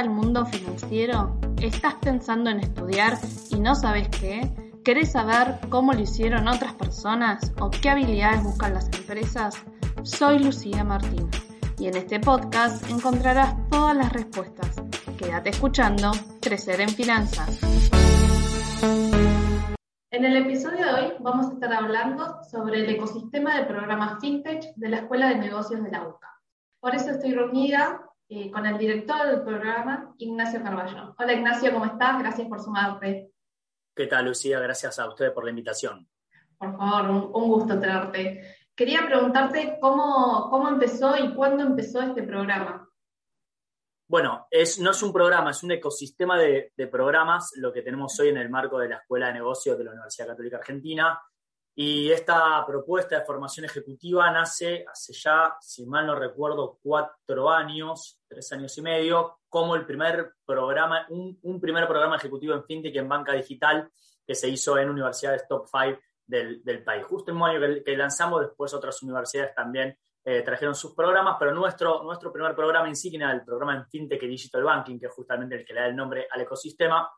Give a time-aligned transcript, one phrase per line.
[0.00, 1.36] Interesa el mundo financiero?
[1.60, 3.18] ¿Estás pensando en estudiar
[3.50, 4.50] y no sabes qué?
[4.84, 9.54] ¿Querés saber cómo lo hicieron otras personas o qué habilidades buscan las empresas?
[10.02, 11.28] Soy Lucía Martín
[11.78, 14.76] y en este podcast encontrarás todas las respuestas.
[15.18, 17.60] Quédate escuchando Crecer en Finanzas.
[20.12, 24.74] En el episodio de hoy vamos a estar hablando sobre el ecosistema de programas FinTech
[24.76, 26.40] de la Escuela de Negocios de la UCA.
[26.80, 31.16] Por eso estoy reunida eh, con el director del programa, Ignacio Carballo.
[31.18, 32.16] Hola Ignacio, ¿cómo estás?
[32.20, 33.32] Gracias por sumarte.
[33.92, 34.60] ¿Qué tal, Lucía?
[34.60, 36.08] Gracias a ustedes por la invitación.
[36.56, 38.56] Por favor, un, gusto tenerte.
[38.72, 42.88] Quería preguntarte cómo, cómo empezó y cuándo empezó este programa.
[44.08, 48.16] Bueno, es, no es un programa, es un ecosistema de, de, programas lo que tenemos
[48.20, 51.20] hoy en el marco de la Escuela de Negocios de la Universidad Católica Argentina.
[51.74, 58.20] Y esta propuesta de formación ejecutiva nace hace ya, si mal no recuerdo, cuatro años,
[58.28, 63.08] tres años y medio, como el primer programa, un, primer programa ejecutivo en FinTech en
[63.08, 63.90] banca digital
[64.26, 67.04] que se hizo en universidades top five del, país.
[67.04, 71.52] Justo el mismo año que, lanzamos, después otras universidades también eh, trajeron sus programas, pero
[71.52, 75.56] nuestro, nuestro primer programa insignia, el programa en FinTech y Digital Banking, que es justamente
[75.56, 77.10] el que le da el nombre al ecosistema,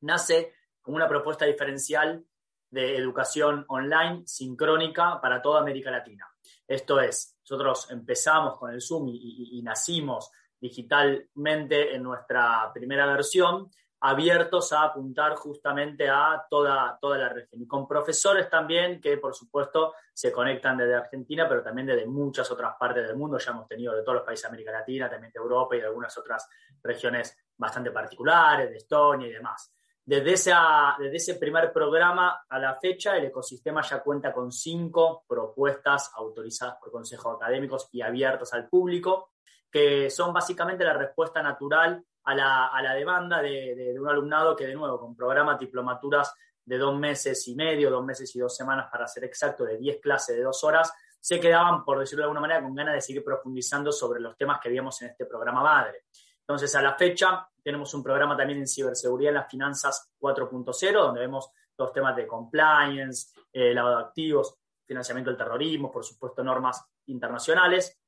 [0.00, 2.24] nace como una propuesta diferencial
[2.70, 6.28] de educación online sincrónica para toda América Latina.
[6.66, 10.30] Esto es, nosotros empezamos con el Zoom y, nacimos
[10.60, 17.62] digitalmente en nuestra primera versión, abiertos a apuntar justamente a toda, toda la región.
[17.62, 22.50] Y con profesores también que, por supuesto, se conectan desde Argentina, pero también desde muchas
[22.50, 23.38] otras partes del mundo.
[23.38, 25.86] Ya hemos tenido de todos los países de América Latina, también de Europa y de
[25.86, 26.48] algunas otras
[26.82, 29.77] regiones bastante particulares, de Estonia y demás.
[30.08, 30.54] Desde,
[31.00, 36.76] desde ese primer programa a la fecha, el ecosistema ya cuenta con cinco propuestas autorizadas
[36.80, 39.32] por consejos académicos y abiertas al público,
[39.70, 44.98] que son básicamente la respuesta natural a la, demanda de, un alumnado que, de nuevo,
[44.98, 49.24] con programas diplomaturas de dos meses y medio, dos meses y dos semanas, para ser
[49.24, 50.90] exacto, de diez clases de dos horas,
[51.20, 54.58] se quedaban, por decirlo de alguna manera, con ganas de seguir profundizando sobre los temas
[54.58, 56.04] que vimos en este programa madre.
[56.48, 61.20] Entonces, a la fecha, tenemos un programa también en ciberseguridad en las finanzas 4.0, donde
[61.20, 66.82] vemos los temas de compliance, eh, lavado de activos, financiamiento del terrorismo, por supuesto, normas
[67.04, 68.00] internacionales.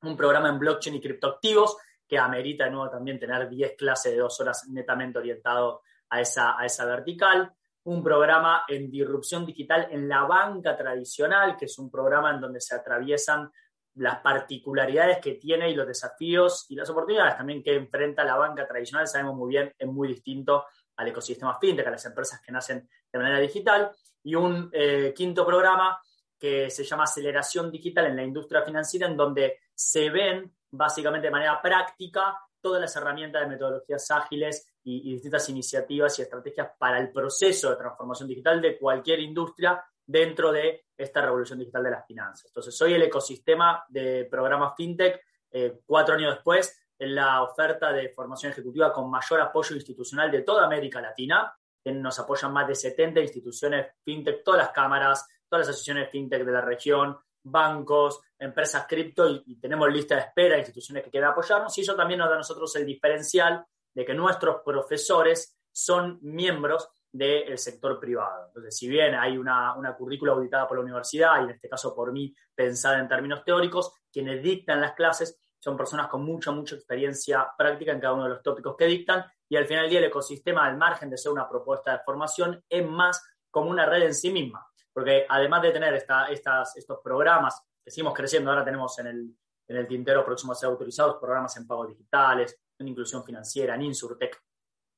[0.00, 1.76] Un programa en blockchain y criptoactivos
[2.08, 6.58] que amerita de nuevo también tener 10 clases de dos horas netamente orientado a esa,
[6.58, 7.52] a esa vertical.
[7.84, 12.60] Un programa en disrupción digital en la banca tradicional, que es un programa en donde
[12.62, 13.52] se atraviesan
[13.94, 18.66] las particularidades que tiene y los desafíos y las oportunidades también que enfrenta la banca
[18.66, 20.64] tradicional, sabemos muy bien, es muy distinto
[20.96, 23.90] al ecosistema fintech, a las empresas que nacen de manera digital.
[24.24, 26.00] Y un eh, quinto programa
[26.38, 31.32] que se llama Aceleración Digital en la Industria Financiera, en donde se ven básicamente de
[31.32, 36.98] manera práctica todas las herramientas de metodologías ágiles y, y distintas iniciativas y estrategias para
[36.98, 42.06] el proceso de transformación digital de cualquier industria dentro de esta revolución digital de las
[42.06, 42.46] finanzas.
[42.46, 45.20] Entonces, soy el ecosistema de programas FinTech,
[45.50, 50.42] eh, cuatro años después, en la oferta de formación ejecutiva con mayor apoyo institucional de
[50.42, 51.52] toda América Latina.
[51.84, 56.52] Nos apoyan más de 70 instituciones FinTech, todas las cámaras, todas las asociaciones FinTech de
[56.52, 61.76] la región, bancos, empresas cripto y, tenemos lista de espera, instituciones que quieran apoyarnos.
[61.76, 66.88] Y eso también nos da a nosotros el diferencial de que nuestros profesores son miembros
[67.12, 68.46] del sector privado.
[68.46, 71.94] Entonces, si bien hay una, una currícula auditada por la universidad y en este caso
[71.94, 76.74] por mí pensada en términos teóricos, quienes dictan las clases son personas con mucha, mucha
[76.74, 79.98] experiencia práctica en cada uno de los tópicos que dictan y al final del día
[80.00, 84.02] el ecosistema, al margen de ser una propuesta de formación, es más como una red
[84.02, 84.66] en sí misma.
[84.92, 89.36] Porque además de tener esta, estas, estos programas que seguimos creciendo, ahora tenemos en el,
[89.68, 93.82] en el tintero próximo a ser autorizados programas en pagos digitales, en inclusión financiera, en
[93.82, 94.42] Insurtech,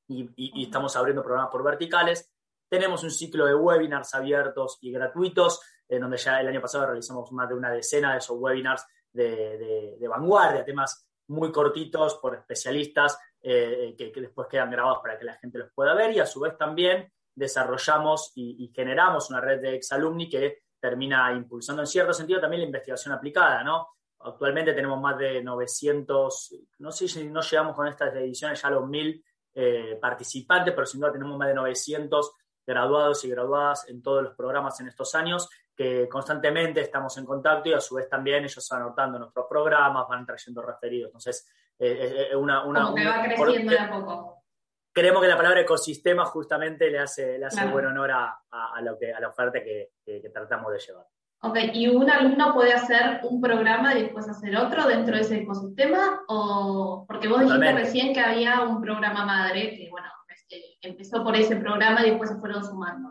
[0.07, 2.31] y, estamos abriendo programas por verticales.
[2.67, 7.31] Tenemos un ciclo de webinars abiertos y gratuitos, en donde ya el año pasado realizamos
[7.31, 13.95] más de una decena de esos webinars de, vanguardia, temas muy cortitos por especialistas eh,
[13.97, 16.57] que, después quedan grabados para que la gente los pueda ver y a su vez
[16.57, 22.61] también desarrollamos y, generamos una red de exalumni que termina impulsando en cierto sentido también
[22.61, 23.87] la investigación aplicada, ¿no?
[24.19, 28.71] actualmente tenemos más de 900, no sé si no llegamos con estas ediciones ya a
[28.71, 29.23] los 1000
[29.57, 32.33] eh, participantes, pero sin duda tenemos más de 900
[32.67, 37.69] graduados y graduadas en todos los programas en estos años, que constantemente estamos en contacto
[37.69, 41.07] y a su vez también ellos van anotando nuestros programas, van trayendo referidos.
[41.07, 41.47] Entonces,
[41.79, 42.65] eh, eh una...
[42.65, 44.43] una Como que va creciendo de a poco.
[44.91, 48.39] Creemos que la palabra ecosistema justamente le hace, le hace buen honor a,
[48.81, 49.91] lo que, a la oferta que
[50.33, 51.05] tratamos de llevar.
[51.45, 55.37] Ok, ¿y un alumno puede hacer un programa y después hacer otro dentro de ese
[55.37, 56.23] ecosistema?
[56.27, 61.35] O, porque vos dijiste recién que había un programa madre que, bueno, este, empezó por
[61.35, 63.09] ese programa y después se fueron sumando.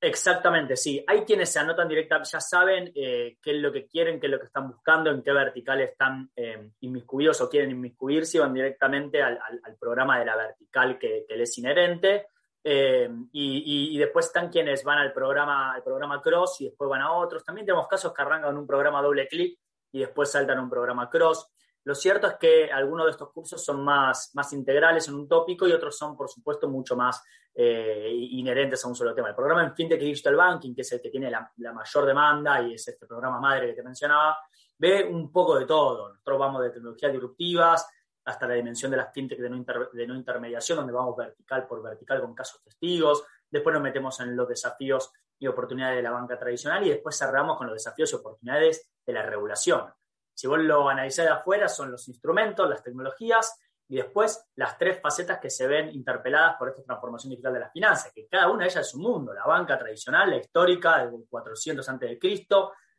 [0.00, 1.04] Exactamente, sí.
[1.06, 4.32] Hay quienes se anotan directamente, ya saben eh, qué es lo que quieren, qué es
[4.32, 8.54] lo que están buscando, en qué vertical están eh, inmiscuidos o quieren inmiscuirse y van
[8.54, 9.38] directamente al,
[9.78, 12.28] programa de la vertical que, que les es inherente.
[12.64, 17.12] Eh, y, después están quienes van al programa, al programa Cross y después van a
[17.12, 17.44] otros.
[17.44, 19.58] También tenemos casos que arrancan un programa doble clic
[19.90, 21.48] y después saltan a un programa Cross.
[21.84, 25.66] Lo cierto es que algunos de estos cursos son más, más integrales en un tópico
[25.66, 27.22] y otros son, por supuesto, mucho más
[27.54, 29.30] eh, inherentes a un solo tema.
[29.30, 32.62] El programa en FinTech Digital Banking, que es el que tiene la, la, mayor demanda
[32.62, 34.38] y es este programa madre que te mencionaba,
[34.78, 36.10] ve un poco de todo.
[36.10, 37.86] Nosotros vamos de tecnologías disruptivas,
[38.24, 42.34] hasta la dimensión de las fintech de no, intermediación, donde vamos vertical por vertical con
[42.34, 43.24] casos testigos.
[43.50, 47.58] Después nos metemos en los desafíos y oportunidades de la banca tradicional y después cerramos
[47.58, 49.92] con los desafíos y oportunidades de la regulación.
[50.34, 55.00] Si vos lo analizás de afuera, son los instrumentos, las tecnologías y después las tres
[55.00, 58.64] facetas que se ven interpeladas por esta transformación digital de las finanzas, que cada una
[58.64, 62.18] de ellas es un mundo, la banca tradicional, la histórica, del 400 a.C.,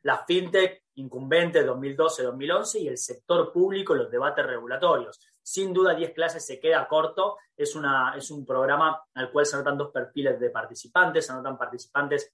[0.03, 5.19] la fintech incumbente 2012-2011 y el sector público, los debates regulatorios.
[5.41, 7.37] Sin duda, 10 clases se queda corto.
[7.55, 11.25] Es, una, es un programa al cual se anotan dos perfiles de participantes.
[11.25, 12.33] Se anotan participantes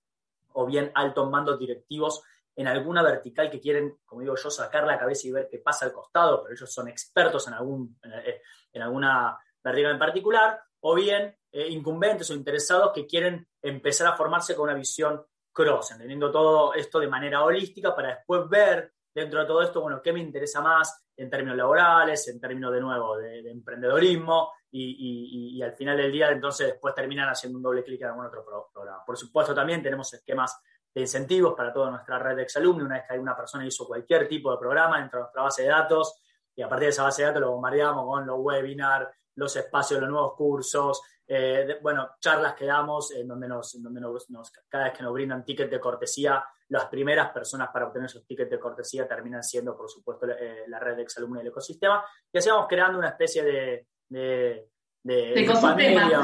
[0.54, 2.24] o bien altos mandos directivos
[2.56, 5.86] en alguna vertical que quieren, como digo yo, sacar la cabeza y ver qué pasa
[5.86, 8.42] al costado, pero ellos son expertos en, algún, en eh,
[8.82, 14.56] alguna vertical en particular, o bien eh, incumbentes o interesados que quieren empezar a formarse
[14.56, 15.24] con una visión
[15.60, 20.02] cross, entendiendo todo esto de manera holística para después ver dentro de todo esto, bueno,
[20.02, 25.74] qué me interesa más en términos laborales, en términos de nuevo de, emprendedorismo y, al
[25.74, 29.04] final del día entonces después terminan haciendo un doble clic en algún otro programa.
[29.06, 30.62] Por supuesto también tenemos esquemas
[30.94, 32.86] de incentivos para toda nuestra red de exalumnos.
[32.86, 35.70] Una vez que una persona hizo cualquier tipo de programa dentro de nuestra base de
[35.70, 36.22] datos
[36.56, 40.00] y a partir de esa base de datos lo bombardeamos con los webinars, los espacios,
[40.00, 44.26] los nuevos cursos, eh, bueno, charlas que damos en donde, nos, donde nos,
[44.68, 48.50] cada vez que nos brindan tickets de cortesía, las primeras personas para obtener esos tickets
[48.50, 52.04] de cortesía terminan siendo, por supuesto, eh, la red de exalumnos del ecosistema.
[52.34, 54.70] Y así vamos creando una especie de, de,
[55.04, 56.20] de, familia.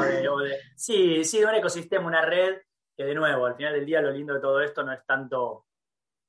[0.74, 2.58] sí, sí, de un ecosistema, una red
[2.96, 5.66] que, de nuevo, al final del día, lo lindo de todo esto no es tanto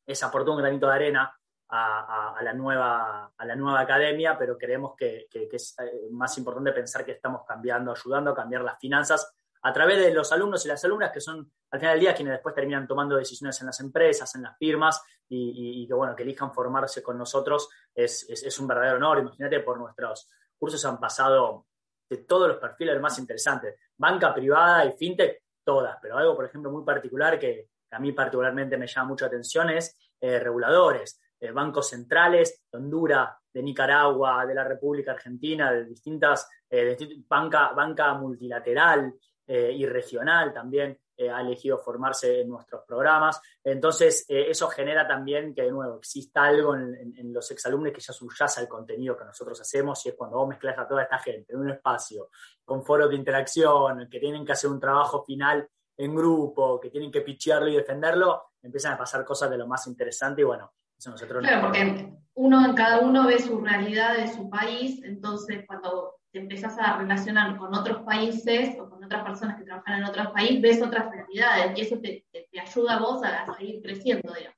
[0.06, 1.36] es aportar un granito de arena,
[1.69, 7.05] a, la nueva, a la nueva academia, pero creemos que, es eh, más importante pensar
[7.05, 10.83] que estamos cambiando, ayudando a cambiar las finanzas a través de los alumnos y las
[10.85, 14.33] alumnas que son al final del día quienes después terminan tomando decisiones en las empresas,
[14.35, 18.97] en las firmas y, que bueno, que elijan formarse con nosotros es, es, un verdadero
[18.97, 19.19] honor.
[19.19, 21.65] Imagínate, por nuestros cursos han pasado
[22.09, 26.71] de todos los perfiles más interesantes, banca privada y fintech, todas, pero algo, por ejemplo,
[26.71, 31.21] muy particular que, a mí particularmente me llama mucha atención es eh, reguladores.
[31.39, 37.73] Eh, bancos centrales de Honduras, de Nicaragua, de la República Argentina, de distintas, eh, banca,
[37.73, 39.13] banca multilateral
[39.45, 43.41] eh, y regional también ha elegido formarse en nuestros programas.
[43.63, 48.59] Entonces, eso genera también que, de nuevo, exista algo en, los exalumnos que ya subyace
[48.59, 51.59] al contenido que nosotros hacemos y es cuando vos mezclas a toda esta gente en
[51.61, 52.29] un espacio
[52.63, 55.67] con foros de interacción, que tienen que hacer un trabajo final
[55.97, 59.87] en grupo, que tienen que pichearlo y defenderlo, empiezan a pasar cosas de lo más
[59.87, 65.01] interesante y bueno, claro, porque uno en cada uno ve su realidad de su país,
[65.04, 69.99] entonces cuando te empezás a relacionar con otros países o con otras personas que trabajan
[69.99, 72.25] en otros países, ves otras realidades y eso te,
[72.59, 74.57] ayuda a vos a, seguir creciendo, digamos.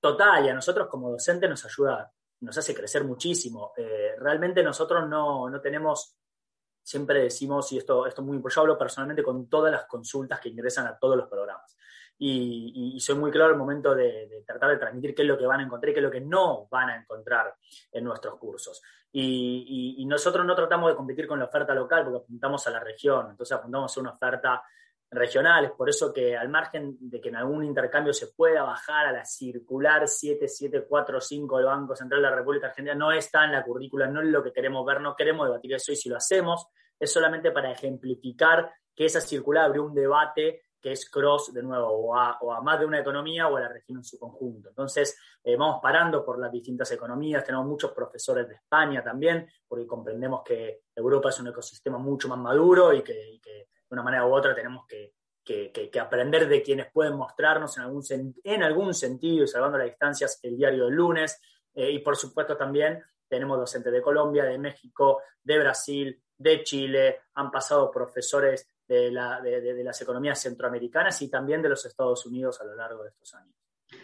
[0.00, 3.72] Total, y a nosotros como docentes nos ayuda, nos hace crecer muchísimo.
[3.76, 6.16] Eh, realmente nosotros no, no tenemos
[6.84, 10.40] siempre decimos, y esto, esto es muy importante, yo hablo personalmente con todas las consultas
[10.40, 11.76] que ingresan a todos los programas
[12.18, 15.60] y, soy muy claro el momento de, tratar de transmitir qué es lo que van
[15.60, 17.54] a encontrar y qué es lo que no van a encontrar
[17.90, 18.80] en nuestros cursos.
[19.12, 23.30] Y, nosotros no tratamos de competir con la oferta local porque apuntamos a la región,
[23.30, 24.62] entonces apuntamos a una oferta
[25.10, 29.06] regional, es por eso que al margen de que en algún intercambio se pueda bajar
[29.06, 33.62] a la circular 7745 del Banco Central de la República Argentina, no está en la
[33.62, 36.66] currícula, no es lo que queremos ver, no queremos debatir eso y si lo hacemos
[36.98, 41.86] es solamente para ejemplificar que esa circular abrió un debate que es cross, de nuevo,
[41.88, 44.70] o a, más de una economía o a la región en su conjunto.
[44.70, 49.86] Entonces, eh, vamos parando por las distintas economías, tenemos muchos profesores de España también, porque
[49.86, 54.34] comprendemos que Europa es un ecosistema mucho más maduro y que, de una manera u
[54.34, 55.14] otra tenemos que,
[56.00, 58.02] aprender de quienes pueden mostrarnos en algún,
[58.42, 61.40] en algún sentido y salvando las distancias el diario del lunes.
[61.74, 67.20] Eh, y por supuesto también tenemos docentes de Colombia, de México, de Brasil, de Chile,
[67.34, 72.74] han pasado profesores de, las economías centroamericanas y también de los Estados Unidos a lo
[72.74, 73.54] largo de estos años.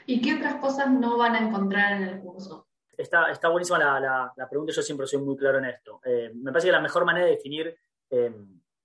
[0.07, 2.67] ¿Y qué otras cosas no van a encontrar en el curso?
[2.97, 6.01] Está, está buenísima la, pregunta, yo siempre soy muy claro en esto.
[6.05, 7.77] Eh, me parece que la mejor manera de definir
[8.11, 8.35] eh,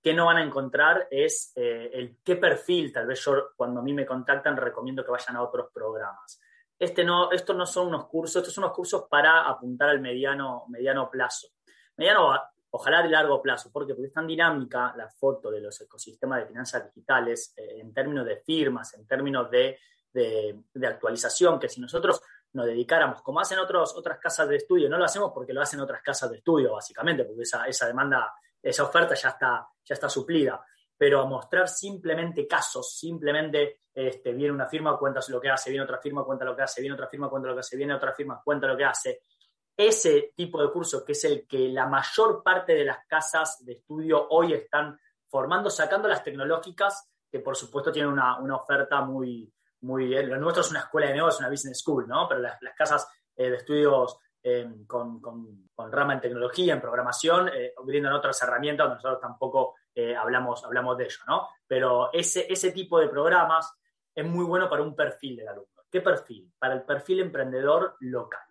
[0.00, 3.82] qué no van a encontrar es eh, el qué perfil, tal vez yo cuando a
[3.82, 6.40] mí me contactan recomiendo que vayan a otros programas.
[6.78, 10.64] Este no, estos no son unos cursos, estos son unos cursos para apuntar al mediano,
[10.68, 11.48] mediano plazo.
[11.96, 12.38] Mediano,
[12.74, 13.70] ojalá de largo plazo.
[13.72, 18.26] Porque es tan dinámica la foto de los ecosistemas de finanzas digitales eh, en términos
[18.26, 19.78] de firmas, en términos de,
[20.86, 22.20] actualización, que si nosotros
[22.52, 25.80] nos dedicáramos, como hacen otros, otras casas de estudio, no lo hacemos porque lo hacen
[25.80, 30.08] otras casas de estudio, básicamente, porque esa, esa demanda, esa oferta ya está, ya está
[30.08, 30.64] suplida
[30.96, 35.84] pero a mostrar simplemente casos, simplemente este, viene una firma, cuenta lo que hace, viene
[35.84, 38.12] otra firma, cuenta lo que hace, viene otra firma, cuenta lo que hace, viene otra
[38.12, 39.22] firma, cuenta lo que hace.
[39.76, 43.72] Ese tipo de curso, que es el que la mayor parte de las casas de
[43.72, 50.14] estudio hoy están formando, sacando las tecnológicas, que por supuesto tienen una, oferta muy, muy...
[50.26, 52.28] Lo nuestro es una escuela de negocios, una business school, ¿no?
[52.28, 55.20] Pero las, casas eh, de estudios em, con,
[55.90, 61.04] rama en tecnología, en programación, eh, brindan otras herramientas nosotros tampoco eh, hablamos, hablamos de
[61.04, 61.48] ello, ¿no?
[61.66, 63.76] Pero ese, ese tipo de programas
[64.14, 65.82] es muy bueno para un perfil del alumno.
[65.90, 66.52] ¿Qué perfil?
[66.56, 68.43] Para el perfil emprendedor local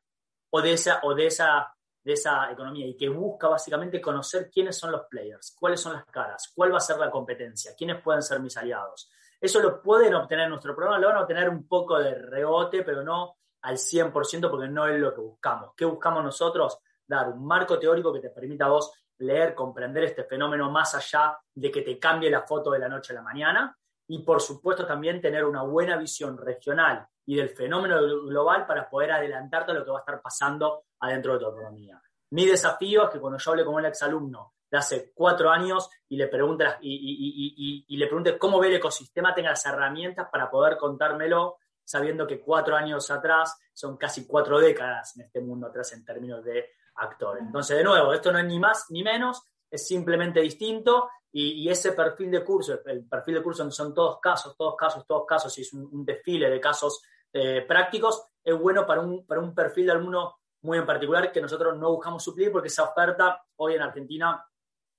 [0.55, 4.77] o de esa, o de esa, de esa economía y que busca básicamente conocer quiénes
[4.77, 8.21] son los players, cuáles son las caras, cuál va a ser la competencia, quiénes pueden
[8.21, 9.09] ser mis aliados.
[9.41, 12.83] Eso lo pueden obtener en nuestro programa, lo van a obtener un poco de rebote,
[12.83, 15.71] pero no al 100% porque no es lo que buscamos.
[15.75, 16.77] ¿Qué buscamos nosotros?
[17.07, 21.35] Dar un marco teórico que te permita a vos leer, comprender este fenómeno más allá
[21.51, 23.75] de que te cambie la foto de la noche a la mañana
[24.07, 29.11] y por supuesto también tener una buena visión regional y del fenómeno global para poder
[29.11, 32.01] adelantarte a lo que va a estar pasando adentro de tu economía.
[32.31, 36.17] Mi desafío es que cuando yo hable con un exalumno de hace cuatro años y
[36.17, 40.77] le pregunte, y, y, le pregunte cómo ve el ecosistema, tenga las herramientas para poder
[40.77, 46.03] contármelo, sabiendo que cuatro años atrás son casi cuatro décadas en este mundo atrás en
[46.03, 47.43] términos de actores.
[47.43, 51.93] Entonces, de nuevo, esto no es ni más ni menos, es simplemente distinto y, ese
[51.93, 55.61] perfil de curso, el perfil de curso son todos casos, todos casos, todos casos, y
[55.61, 57.01] es un, desfile de casos
[57.33, 61.41] eh, prácticos, es bueno para un, para un perfil de alumno muy en particular que
[61.41, 64.45] nosotros no buscamos suplir porque esa oferta hoy en Argentina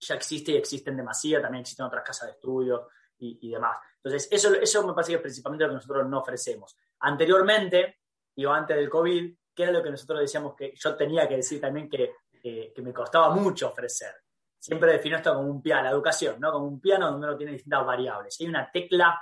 [0.00, 3.78] ya existe y existe en demasía, también existen otras casas de estudio y, demás.
[4.02, 6.76] Entonces, eso, eso me parece que es principalmente lo que nosotros no ofrecemos.
[6.98, 8.00] Anteriormente,
[8.44, 11.60] o antes del COVID, que era lo que nosotros decíamos que yo tenía que decir
[11.60, 12.12] también que,
[12.42, 14.23] que me costaba mucho ofrecer.
[14.64, 16.50] Siempre defino esto como un piano, la educación, ¿no?
[16.50, 18.34] Como un piano donde uno tiene distintas variables.
[18.40, 19.20] hay una tecla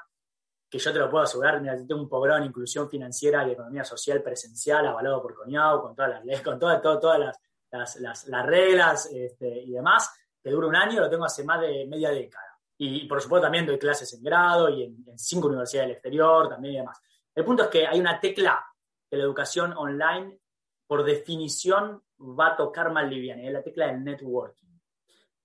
[0.70, 3.82] que yo te lo puedo asegurar, mira, tengo un programa en inclusión financiera y economía
[3.82, 8.46] social presencial avalado por CONIAU, con todas las leyes, con todas, todas, las, las, las,
[8.46, 12.56] reglas este, y demás, que dura un año, lo tengo hace más de media década.
[12.78, 16.74] Y, por supuesto también doy clases en grado y en, cinco universidades del exterior también
[16.74, 17.00] y demás.
[17.34, 18.64] El punto es que hay una tecla
[19.10, 20.38] la educación online,
[20.86, 24.61] por definición, va a tocar más liviana, y es la tecla del networking.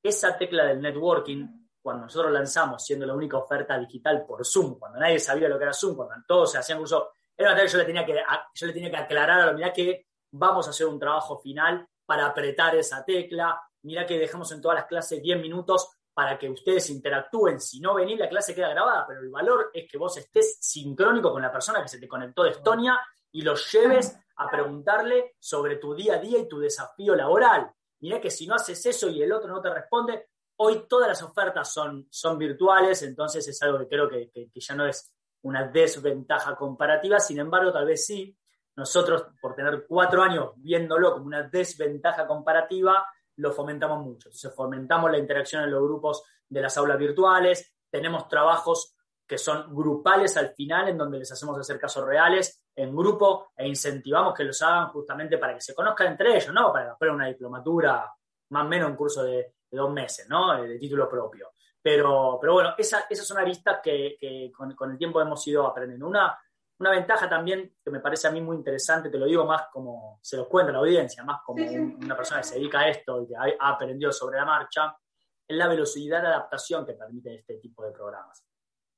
[0.02, 1.48] Esa tecla del networking,
[1.82, 5.64] cuando nosotros lanzamos, siendo la única oferta digital por Zoom, cuando nadie sabía lo que
[5.64, 8.22] era Zoom, cuando todos se hacían curso, era una que yo le tenía que,
[8.54, 11.88] yo le tenía que aclarar a la unidad que vamos a hacer un trabajo final
[12.06, 13.62] para apretar esa tecla.
[13.84, 17.62] Mira que dejamos en todas las clases 10 minutos para que ustedes interactúen.
[17.62, 21.32] Si no venís, la clase queda grabada, pero el valor es que vos estés sincrónico
[21.32, 23.00] con la persona que se te conectó de Estonia
[23.32, 27.72] y los lleves a preguntarle sobre tu día a día y tu desafío laboral.
[28.00, 30.28] Mira que si no haces eso y el otro no te responde,
[30.58, 34.86] hoy todas las ofertas son, son virtuales, entonces es algo que creo que, ya no
[34.86, 38.38] es una desventaja comparativa, sin embargo, tal vez sí,
[38.76, 43.06] nosotros por tener cuatro años viéndolo como una desventaja comparativa,
[43.38, 44.30] lo fomentamos mucho.
[44.30, 49.76] Entonces fomentamos la interacción en los grupos de las aulas virtuales, tenemos trabajos que son
[49.76, 54.44] grupales al final, en donde les hacemos hacer casos reales en grupo e incentivamos que
[54.44, 56.72] los hagan justamente para que se conozcan entre ellos, ¿no?
[56.72, 58.14] Para hacer una diplomatura,
[58.50, 60.62] más o menos un curso de, dos meses, ¿no?
[60.62, 61.52] De título propio.
[61.82, 66.08] Pero, pero bueno, esas son aristas que, que con, el tiempo hemos ido aprendiendo.
[66.08, 66.40] Una,
[66.80, 70.20] una ventaja también que me parece a mí muy interesante, te lo digo más como
[70.22, 73.28] se los cuenta la audiencia, más como una persona que se dedica a esto y
[73.28, 74.96] que ha, ha aprendido sobre la marcha,
[75.48, 78.46] es la velocidad de adaptación que permite este tipo de programas.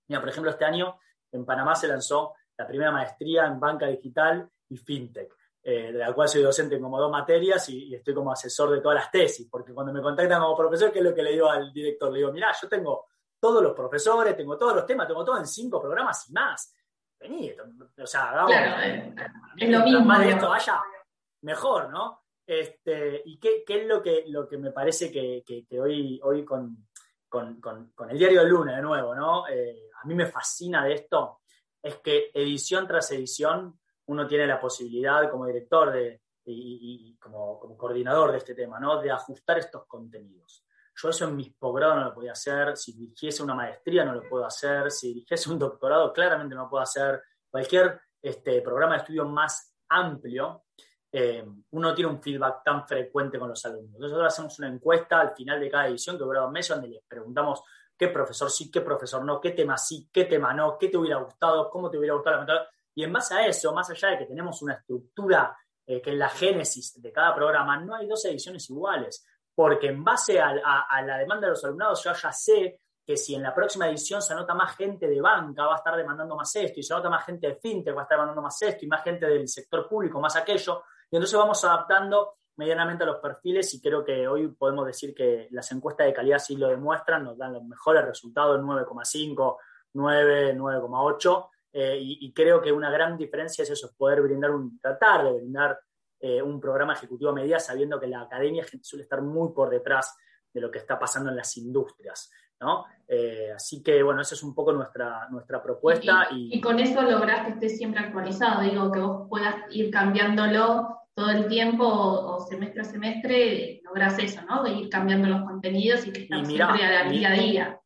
[0.09, 0.99] Mira, por ejemplo, este año
[1.31, 5.33] en Panamá se lanzó la primera maestría en banca digital y fintech.
[5.61, 8.81] Eh, de la cual soy docente en como dos materias y, estoy como asesor de
[8.81, 11.49] todas las tesis, porque cuando me contactan como profesor, ¿qué es lo que le digo
[11.49, 12.11] al director?
[12.11, 13.07] Le digo, mira, yo tengo
[13.39, 16.75] todos los profesores, tengo todos los temas, tengo todo en cinco programas y más.
[17.19, 18.51] Vení, o sea, hagamos.
[18.51, 19.13] Claro,
[19.57, 20.05] es lo mismo.
[20.05, 20.81] Más de esto vaya,
[21.41, 22.23] mejor, ¿no?
[22.45, 26.43] Este, ¿Y qué, qué, es lo que, lo que me parece que, que, hoy, hoy
[26.43, 26.87] con,
[27.27, 29.47] con, con, el diario de Luna, de nuevo, ¿no?
[29.47, 31.38] Eh, a mí me fascina de esto,
[31.81, 38.31] es que edición tras edición uno tiene la posibilidad como director de, y, como, coordinador
[38.31, 38.99] de este tema, ¿no?
[39.01, 40.65] De ajustar estos contenidos.
[40.95, 44.27] Yo eso en mis posgrados no lo podía hacer, si dirigiese una maestría no lo
[44.27, 47.21] puedo hacer, si dirigiese un doctorado claramente no lo puedo hacer.
[47.49, 50.63] Cualquier este, programa de estudio más amplio,
[51.11, 53.99] eh, uno tiene un feedback tan frecuente con los alumnos.
[53.99, 57.03] Nosotros hacemos una encuesta al final de cada edición que dura dos meses donde les
[57.07, 57.63] preguntamos
[57.99, 61.17] qué profesor sí, qué profesor no, qué tema sí, qué tema no, qué te hubiera
[61.17, 62.73] gustado, cómo te hubiera gustado la metodología.
[62.95, 66.19] Y en base a eso, más allá de que tenemos una estructura eh, que en
[66.19, 71.17] la génesis de cada programa, no hay dos ediciones iguales, porque en base a, la
[71.17, 74.53] demanda de los alumnados yo ya sé que si en la próxima edición se anota
[74.53, 77.47] más gente de banca, va a estar demandando más esto, y se anota más gente
[77.47, 80.37] de fintech, va a estar demandando más esto, y más gente del sector público, más
[80.37, 85.15] aquello, y entonces vamos adaptando medianamente a los perfiles y creo que hoy podemos decir
[85.15, 89.55] que las encuestas de calidad sí lo demuestran, nos dan los mejores resultados, 9,5,
[89.93, 95.23] 9, 9,8, eh, y, creo que una gran diferencia es eso, poder brindar un, tratar
[95.23, 95.79] de brindar
[96.19, 100.17] eh, un programa ejecutivo a medida sabiendo que la academia suele estar muy por detrás
[100.51, 102.29] de lo que está pasando en las industrias.
[102.59, 102.83] ¿no?
[103.07, 106.27] Eh, así que, bueno, esa es un poco nuestra, nuestra propuesta.
[106.31, 110.98] Y, y, con eso lográs que esté siempre actualizado, digo, que vos puedas ir cambiándolo
[111.19, 114.63] todo el tiempo o, semestre a semestre, lográs eso, ¿no?
[114.63, 117.81] De ir cambiando los contenidos y que estén siempre a día a día.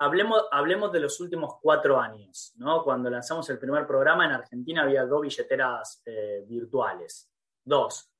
[0.00, 2.82] Hablemos, hablemos de los últimos cuatro años, ¿no?
[2.82, 7.30] Cuando lanzamos el primer programa en Argentina había dos billeteras eh, virtuales,
[7.64, 8.10] dos,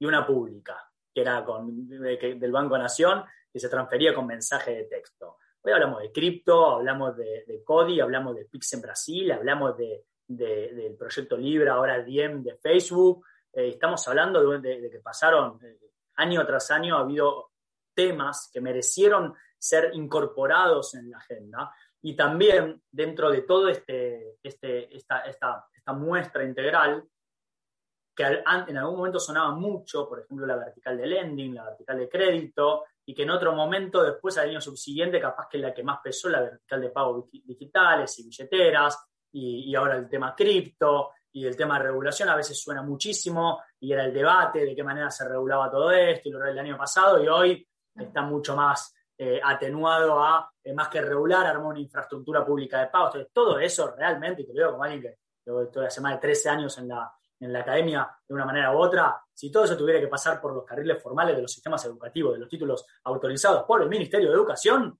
[0.00, 3.22] y una pública, que era con, del Banco Nación,
[3.52, 5.36] que se transfería con mensaje de texto.
[5.62, 10.06] Hoy hablamos de cripto, hablamos de, de Codi, hablamos de Pix en Brasil, hablamos de,
[10.26, 13.24] del proyecto Libra, ahora Diem de Facebook.
[13.52, 15.78] Eh, estamos hablando de, que pasaron eh,
[16.16, 17.50] año tras año, ha habido
[17.94, 21.74] temas que merecieron ser incorporados en la agenda.
[22.00, 27.04] Y también dentro de todo este, este, esta, esta, muestra integral,
[28.14, 32.08] que en algún momento sonaba mucho, por ejemplo, la vertical de lending, la vertical de
[32.08, 35.98] crédito, y que en otro momento, después al año subsiguiente, capaz que la que más
[36.02, 38.98] pesó, la vertical de pagos digitales y billeteras,
[39.32, 43.62] y, y ahora el tema cripto, y el tema de regulación a veces suena muchísimo,
[43.80, 46.76] y era el debate de qué manera se regulaba todo esto, y lo del año
[46.76, 51.80] pasado, y hoy está mucho más eh, atenuado a, eh, más que regular, armar una
[51.80, 53.14] infraestructura pública de pagos.
[53.14, 55.18] Entonces, todo eso realmente, y te lo digo como alguien que
[55.64, 58.78] estoy hace más de 13 años en la, en la academia de una manera u
[58.78, 62.34] otra, si todo eso tuviera que pasar por los carriles formales de los sistemas educativos,
[62.34, 64.98] de los títulos autorizados por el Ministerio de Educación,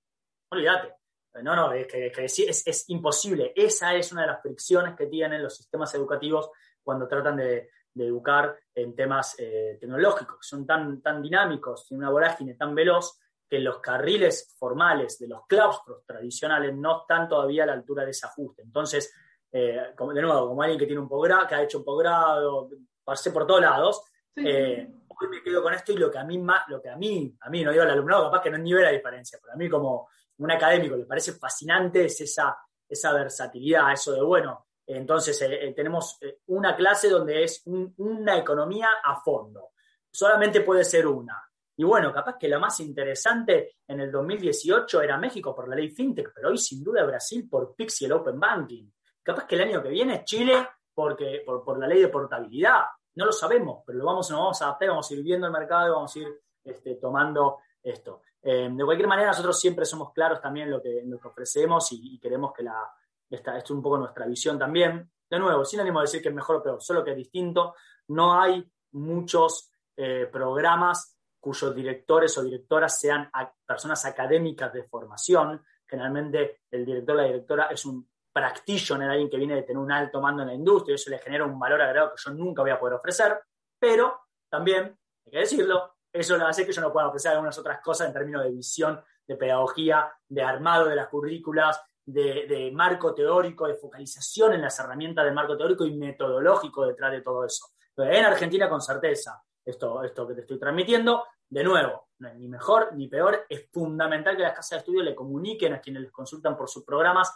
[0.50, 1.01] olvídate.
[1.42, 3.52] No, no, es que, es, imposible.
[3.56, 6.50] Esa es una de las fricciones que tienen los sistemas educativos
[6.82, 12.10] cuando tratan de, educar en temas eh, tecnológicos, que son tan, tan dinámicos, en una
[12.10, 13.18] vorágine tan veloz,
[13.48, 18.12] que los carriles formales de los claustros tradicionales no están todavía a la altura de
[18.12, 18.62] ese ajuste.
[18.62, 19.12] Entonces,
[19.52, 22.70] eh, de nuevo, como alguien que tiene un posgrado, que ha hecho un posgrado,
[23.04, 24.02] pasé por todos lados,
[24.34, 26.96] eh, hoy me quedo con esto y lo que a mí más, lo que a
[26.96, 29.52] mí, a mí no digo al alumnado, capaz que no ni ve la diferencia, pero
[29.52, 30.08] a mí como
[30.42, 32.56] un académico le parece fascinante es esa,
[32.88, 39.20] esa versatilidad, eso de bueno, entonces eh, tenemos una clase donde es una economía a
[39.20, 39.70] fondo.
[40.10, 41.42] Solamente puede ser una.
[41.76, 45.90] Y bueno, capaz que lo más interesante en el 2018 era México por la ley
[45.90, 48.90] FinTech, pero hoy sin duda Brasil por PIX y el Open Banking.
[49.22, 52.82] Capaz que el año que viene es Chile porque, por, la ley de portabilidad.
[53.14, 55.86] No lo sabemos, pero lo vamos, vamos a adaptar, vamos a ir viendo el mercado
[55.86, 56.28] y vamos a ir
[56.64, 58.22] este, tomando esto.
[58.42, 62.18] Eh, de cualquier manera, nosotros siempre somos claros también en lo que, que ofrecemos y,
[62.18, 62.90] queremos que la,
[63.28, 65.10] esta, es un poco nuestra visión también.
[65.28, 67.74] De nuevo, sin ánimo de decir que es mejor o peor, solo que es distinto.
[68.08, 73.28] No hay muchos eh, programas cuyos directores o directoras sean
[73.66, 75.64] personas académicas de formación.
[75.86, 79.92] Generalmente el director o la directora es un practitioner, alguien que viene de tener un
[79.92, 82.62] alto mando en la industria, y eso le genera un valor agregado que yo nunca
[82.62, 83.40] voy a poder ofrecer,
[83.78, 87.80] pero también, hay que decirlo, eso lo hace que yo no pueda ofrecer algunas otras
[87.80, 93.66] cosas en términos de visión, de pedagogía, de armado de las currículas, de, marco teórico,
[93.66, 97.66] de focalización en las herramientas del marco teórico y metodológico detrás de todo eso.
[97.96, 101.24] en Argentina, con certeza, esto, esto que te estoy transmitiendo.
[101.48, 105.02] De nuevo, no es ni mejor ni peor, es fundamental que las casas de estudio
[105.02, 107.30] le comuniquen a quienes les consultan por sus programas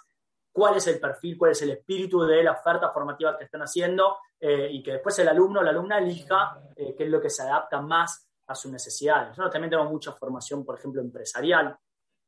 [0.57, 4.17] cuál es el perfil, cuál es el espíritu de la oferta formativa que están haciendo
[4.41, 7.29] eh, y que después el alumno o la alumna elija eh, qué es lo que
[7.29, 9.29] se adapta más a sus necesidades.
[9.29, 11.77] Nosotros también tenemos mucha formación, por ejemplo, empresarial,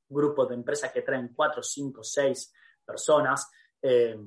[0.08, 2.52] grupos de empresas que traen cuatro, cinco, seis
[2.84, 3.50] personas.
[3.80, 4.18] Eh,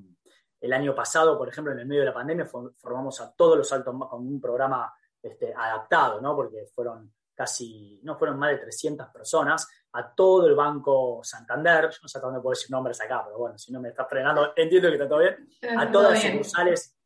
[0.62, 3.72] el año pasado, por ejemplo, en el medio de la pandemia, formamos a todos los
[3.74, 6.36] altos con un programa este, adaptado, ¿no?
[6.36, 11.98] Porque fueron casi, no fueron más de 300 personas, a todo el Banco Santander, yo
[12.04, 14.54] no sé hasta dónde puedo decir nombres acá, pero bueno, si no me estás frenando,
[14.56, 16.98] entiendo que está todo bien, a todas las sucursales,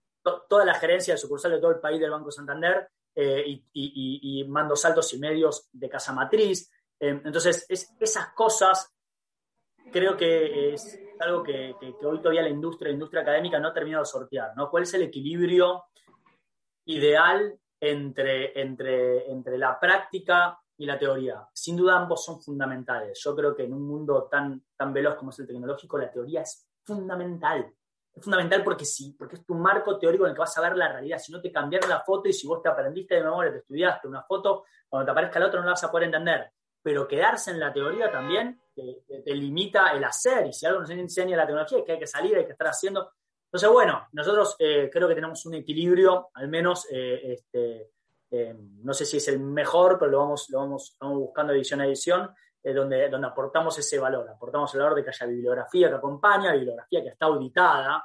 [0.49, 4.75] toda la gerencia de sucursales de todo el país del Banco Santander eh, y, mando
[4.75, 6.69] saltos y medios de casa matriz.
[6.99, 8.93] Eh, entonces, esas cosas
[9.91, 11.73] creo que es algo que,
[12.03, 14.69] hoy todavía la industria, la industria académica no ha terminado de sortear, ¿no?
[14.69, 15.85] ¿Cuál es el equilibrio
[16.85, 21.47] ideal entre, entre, entre la práctica y la teoría?
[21.53, 23.19] Sin duda ambos son fundamentales.
[23.23, 26.41] Yo creo que en un mundo tan, tan veloz como es el tecnológico, la teoría
[26.41, 27.73] es fundamental.
[28.15, 30.77] Es fundamental porque sí, porque es tu marco teórico en el que vas a ver
[30.77, 31.17] la realidad.
[31.19, 34.07] Si no te cambiaron la foto y si vos te aprendiste de memoria, te estudiaste
[34.07, 36.49] una foto, cuando te aparezca la otra no la vas a poder entender.
[36.81, 40.47] Pero quedarse en la teoría también te, limita el hacer.
[40.47, 42.67] Y si algo nos enseña la tecnología es que hay que salir, hay que estar
[42.67, 43.11] haciendo.
[43.45, 47.91] Entonces, bueno, nosotros eh, creo que tenemos un equilibrio, al menos, eh, este,
[48.31, 51.85] eh, no sé si es el mejor, pero lo vamos, lo vamos, buscando edición a
[51.85, 52.33] edición,
[52.73, 57.03] donde, donde aportamos ese valor, aportamos el valor de que haya bibliografía que acompaña, bibliografía
[57.03, 58.03] que está auditada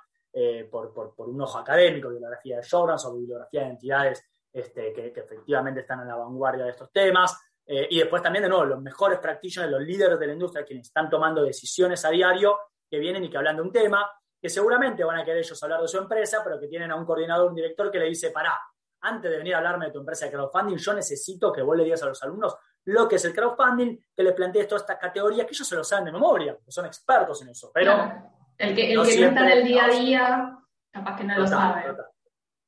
[0.71, 5.81] por, por, un ojo académico, bibliografía de journals o bibliografía de entidades este, que, efectivamente
[5.81, 7.39] están en la vanguardia de estos temas.
[7.67, 10.89] Eh, y después también, de nuevo, los mejores practitioners, los líderes de la industria, quienes
[10.89, 12.59] están tomando decisiones a diario,
[12.91, 15.81] que vienen y que hablan de un tema, que seguramente van a querer ellos hablar
[15.81, 18.59] de su empresa, pero que tienen a un coordinador, un director que le dice, pará,
[19.03, 21.85] antes de venir a hablarme de tu empresa de crowdfunding, yo necesito que vos le
[21.85, 25.47] digas a los alumnos lo que es el crowdfunding, que le plantees todas estas categorías,
[25.47, 28.31] que ellos se lo saben de memoria, que son expertos en eso, pero...
[28.57, 30.59] El que, no, está en el día a día,
[30.91, 31.97] capaz que no lo sabe.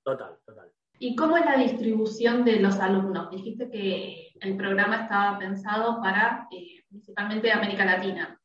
[0.03, 0.72] total, total.
[0.98, 3.29] ¿Y cómo es la distribución de los alumnos?
[3.31, 8.40] Dijiste que el programa estaba pensado para eh, principalmente América Latina.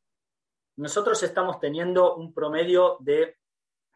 [0.76, 3.38] Nosotros estamos teniendo un promedio de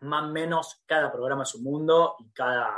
[0.03, 2.71] más o menos cada programa es un mundo y cada,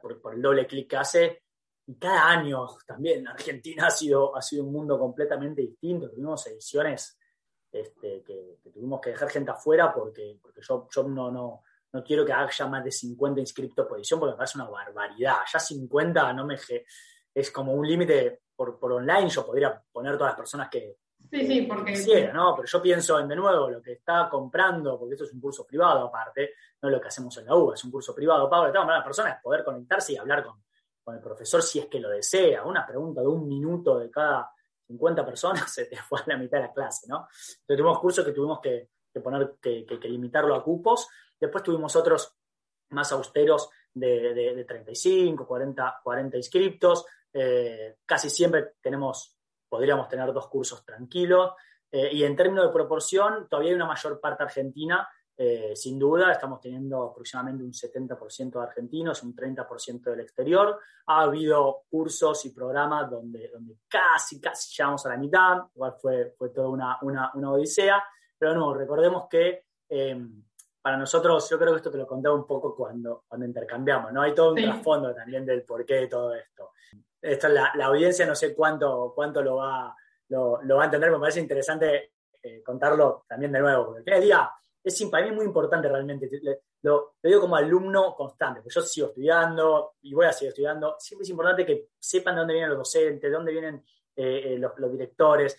[0.00, 1.41] por, el doble clic que hace,
[1.86, 6.10] y cada año también Argentina ha sido, ha sido un mundo completamente distinto.
[6.10, 7.18] Tuvimos ediciones
[7.70, 12.24] este, que, tuvimos que dejar gente afuera porque, porque yo, yo no, no, no quiero
[12.24, 15.38] que haya más de 50 inscriptos por edición porque me parece una barbaridad.
[15.50, 16.56] Ya 50 no me
[17.34, 20.98] es como un límite por, online, yo podría poner todas las personas que,
[21.30, 21.94] sí, sí, porque...
[21.94, 22.54] quisiera, ¿no?
[22.54, 25.66] Pero yo pienso en, de nuevo, lo que está comprando, porque esto es un curso
[25.66, 28.66] privado aparte, no es lo que hacemos en la UBA, es un curso privado pago,
[28.66, 30.62] de todas maneras, la persona es poder conectarse y hablar con,
[31.02, 32.64] con el profesor si es que lo desea.
[32.64, 34.50] Una pregunta de un minuto de cada
[34.86, 37.26] 50 personas se te fue a la mitad de la clase, ¿no?
[37.28, 38.90] Entonces tuvimos cursos que tuvimos que,
[39.22, 41.08] poner, que, que, limitarlo a cupos
[41.42, 42.36] Después tuvimos otros
[42.90, 47.04] más austeros de, 35, 40, 40 inscriptos.
[47.32, 49.36] Eh, casi siempre tenemos,
[49.68, 51.52] podríamos tener dos cursos tranquilos.
[51.90, 56.32] Eh, y en términos de proporción, todavía hay una mayor parte argentina, eh, sin duda.
[56.32, 60.78] Estamos teniendo aproximadamente un 70% de argentinos, un 30% del exterior.
[61.06, 65.62] Ha habido cursos y programas donde, donde casi, casi llegamos a la mitad.
[65.74, 68.02] Igual fue, fue toda una, una, una odisea.
[68.38, 69.64] Pero no, recordemos que
[70.82, 74.20] para nosotros, yo creo que esto te lo contaba un poco cuando, cuando intercambiamos, ¿no?
[74.20, 76.72] Hay todo un trasfondo también del porqué de todo esto.
[77.20, 79.94] Esto la, la audiencia no sé cuánto, cuánto lo, va,
[80.28, 84.50] lo, va a entender, me parece interesante eh, contarlo también de nuevo, porque día
[84.84, 86.28] es para mí muy importante realmente,
[86.82, 91.22] lo, digo como alumno constante, porque yo sigo estudiando y voy a seguir estudiando, siempre
[91.22, 93.84] es importante que sepan de dónde vienen los docentes, de dónde vienen
[94.16, 95.58] eh, eh, los, directores,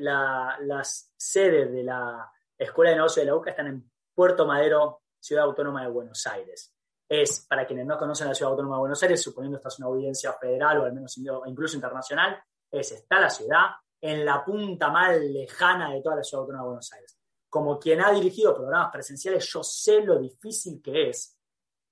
[0.00, 5.44] las sedes de la Escuela de Negocios de la UCA están en Puerto Madero, Ciudad
[5.44, 6.74] Autónoma de Buenos Aires.
[7.08, 9.88] Es, para quienes no conocen la Ciudad Autónoma de Buenos Aires, suponiendo esta es una
[9.88, 13.66] audiencia federal o al menos incluso internacional, es, está la ciudad
[14.00, 17.17] en la punta más lejana de toda la Ciudad Autónoma de Buenos Aires.
[17.48, 21.38] Como quien ha dirigido programas presenciales, yo sé lo difícil que es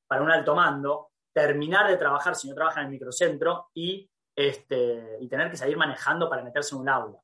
[0.06, 5.18] para un alto mando terminar de trabajar si no trabaja en el microcentro y, este,
[5.28, 7.20] tener que salir manejando para meterse en un aula.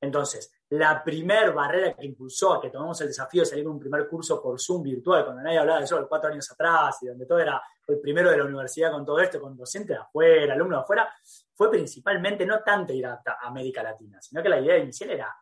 [0.00, 3.80] Entonces, la primer barrera que impulsó a que tomamos el desafío de salir con un
[3.80, 7.26] primer curso por Zoom virtual, cuando nadie hablaba de eso cuatro años atrás y donde
[7.26, 10.78] todo era el primero de la universidad con todo esto, con docentes de afuera, alumnos
[10.78, 11.14] de afuera,
[11.54, 15.34] fue principalmente no tanto ir a, América Latina, sino que la idea inicial era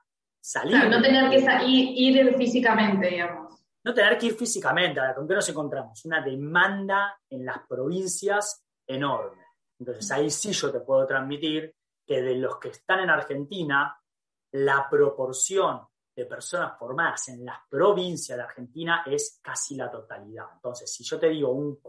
[0.42, 0.88] salir.
[0.88, 3.54] no tener que ir, ir físicamente, digamos.
[3.84, 5.00] No tener que ir físicamente.
[5.00, 6.04] Ahora, ¿con qué nos encontramos?
[6.04, 9.42] Una demanda en las provincias enorme.
[9.78, 11.74] Entonces ahí sí yo te puedo transmitir
[12.06, 13.96] que de los que están en Argentina,
[14.52, 15.80] la proporción
[16.14, 20.46] de personas formadas en las provincias de Argentina es casi la totalidad.
[20.54, 21.80] Entonces, si yo te digo un,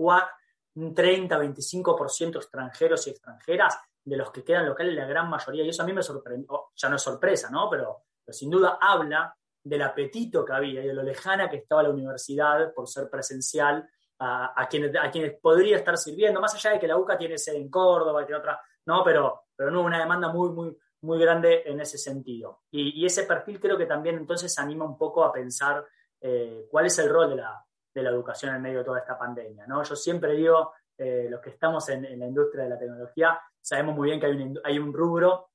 [0.75, 5.69] un 30, 25% extranjeros y extranjeras, de los que quedan locales, la gran mayoría, y
[5.69, 7.69] eso a mí me sorprendió, ya no es sorpresa, ¿no?
[7.69, 11.83] Pero, pero sin duda habla del apetito que había y de lo lejana que estaba
[11.83, 13.87] la universidad por ser presencial
[14.19, 18.25] a, quienes, podría estar sirviendo, más allá de que la UCA tiene sede en Córdoba,
[18.27, 22.61] y otra, no, pero, pero no, una demanda muy, muy, muy grande en ese sentido.
[22.71, 25.85] Y, ese perfil creo que también entonces anima un poco a pensar
[26.21, 29.17] eh, cuál es el rol de la, de la, educación en medio de toda esta
[29.17, 29.67] pandemia.
[29.67, 29.83] ¿no?
[29.83, 34.07] Yo siempre digo, eh, los que estamos en, la industria de la tecnología, sabemos muy
[34.07, 35.49] bien que hay un, hay un rubro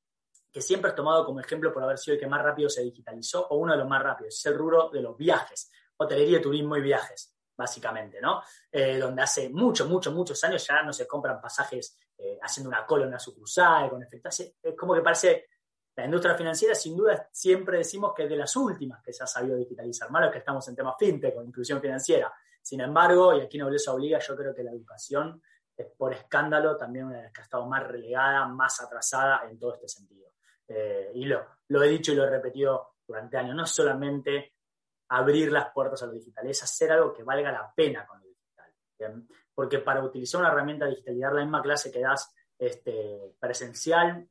[0.52, 3.46] que siempre es tomado como ejemplo por haber sido el que más rápido se digitalizó
[3.48, 6.80] o uno de los más rápidos, es el rubro de los viajes, hotelería, turismo y
[6.80, 8.40] viajes básicamente, ¿no?
[8.70, 12.86] Eh, donde hace muchos, muchos, muchos años ya no se compran pasajes eh, haciendo una
[12.86, 14.28] cola en una sucursal, con efecto.
[14.28, 15.48] Es como que parece,
[15.96, 19.26] la industria financiera sin duda siempre decimos que es de las últimas que se ha
[19.26, 22.32] sabido digitalizar, malo que estamos en temas fintech con inclusión financiera.
[22.62, 25.42] Sin embargo, y aquí no les obliga, yo creo que la educación
[25.76, 29.58] es por escándalo también una de las que ha estado más relegada, más atrasada en
[29.58, 30.30] todo este sentido.
[30.68, 34.52] Eh, y lo, lo he dicho y lo he repetido durante años, no solamente
[35.08, 38.26] abrir las puertas a lo digital, es hacer algo que valga la pena con lo
[38.26, 39.26] digital.
[39.54, 44.28] Porque para utilizar una herramienta digital y dar la misma clase que das este, presencial,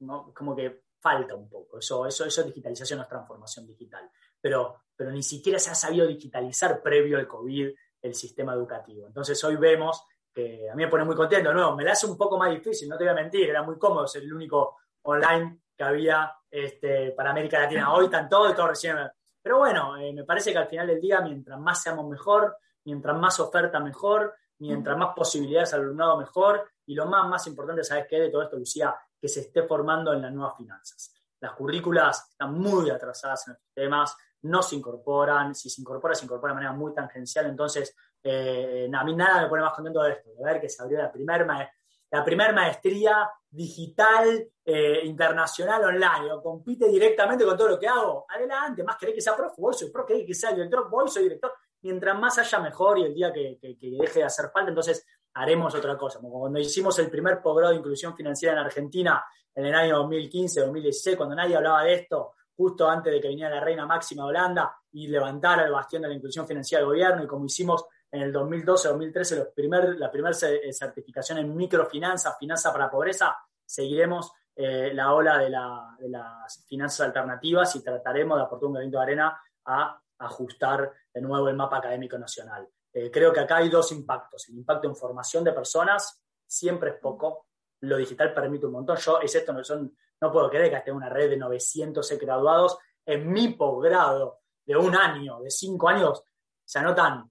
[0.00, 0.32] ¿no?
[0.34, 1.78] como que falta un poco.
[1.78, 4.10] Eso, eso, eso es digitalización, no es transformación digital.
[4.40, 7.70] Pero, pero ni siquiera se ha sabido digitalizar previo al COVID
[8.02, 9.06] el sistema educativo.
[9.06, 12.16] Entonces hoy vemos que a mí me pone muy contento, no, me la hace un
[12.16, 15.60] poco más difícil, no te voy a mentir, era muy cómodo ser el único online
[15.80, 17.94] que había este, para América Latina.
[17.94, 18.98] Hoy están todos todos recién
[19.42, 23.16] pero bueno, eh, me parece que al final del día, mientras más seamos mejor, mientras
[23.16, 28.04] más oferta mejor, mientras más posibilidades al alumnado mejor, y lo más, más importante, ¿sabes
[28.06, 28.20] qué?
[28.20, 31.14] De todo esto, Lucía, que se esté formando en las nuevas finanzas.
[31.40, 36.26] Las currículas están muy atrasadas en estos temas, no se incorporan, si se incorpora, se
[36.26, 40.12] incorpora de manera muy tangencial, entonces eh, a mí nada me pone más contento de
[40.12, 41.72] esto, de ver que se abrió la primera
[42.10, 48.82] la primera maestría digital eh, internacional online, compite directamente con todo lo que hago, adelante,
[48.82, 52.18] más querés que sea profe, voy soy profe, que sea director, voy soy director, mientras
[52.18, 56.20] más haya mejor y el día que, deje de hacer falta, entonces haremos otra cosa.
[56.20, 60.60] Como cuando hicimos el primer posgrado de inclusión financiera en Argentina en el año 2015,
[60.60, 64.28] 2016, cuando nadie hablaba de esto, justo antes de que viniera la reina máxima de
[64.28, 68.22] Holanda y levantara el bastión de la inclusión financiera del gobierno, y como hicimos en
[68.22, 75.14] el 2012-2013 primer, la primera eh, certificación en microfinanzas, finanza para pobreza, seguiremos eh, la
[75.14, 80.92] ola de, las finanzas alternativas y trataremos de aportar un granito de arena a ajustar
[81.14, 82.68] de nuevo el mapa académico nacional.
[82.92, 84.48] Eh, creo que acá hay dos impactos.
[84.48, 87.46] El impacto en formación de personas siempre es poco.
[87.80, 88.96] Lo digital permite un montón.
[88.96, 92.76] Yo, es esto, no, son, no puedo creer que esté una red de 900 graduados.
[93.06, 96.22] En mi posgrado de un año, de cinco años,
[96.64, 97.30] se anotan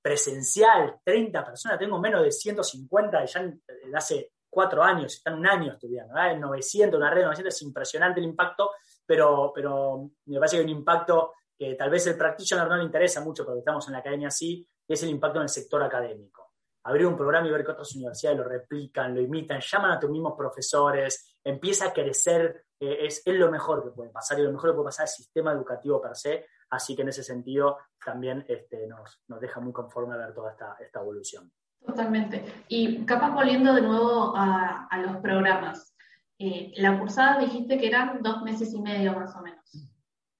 [0.00, 3.56] presencial, 30 personas, tengo menos de 150 ya eh,
[3.94, 8.20] hace cuatro años, están un año estudiando, en 900, una red de 900, es impresionante
[8.20, 8.72] el impacto,
[9.04, 12.84] pero, pero me parece que hay un impacto que tal vez el practitioner no le
[12.84, 15.82] interesa mucho, porque estamos en la academia sí, y es el impacto en el sector
[15.82, 16.52] académico.
[16.84, 20.08] Abrir un programa y ver que otras universidades lo replican, lo imitan, llaman a tus
[20.08, 24.52] mismos profesores, empieza a crecer, eh, es, es, lo mejor que puede pasar y lo
[24.52, 28.44] mejor que puede pasar al sistema educativo per se, Así que en ese sentido también
[28.48, 31.50] este, nos, deja muy conforme ver toda esta, evolución.
[31.84, 32.64] Totalmente.
[32.68, 35.94] Y capaz volviendo de nuevo a, los programas.
[36.38, 39.64] Eh, la cursada dijiste que eran dos meses y medio más o menos.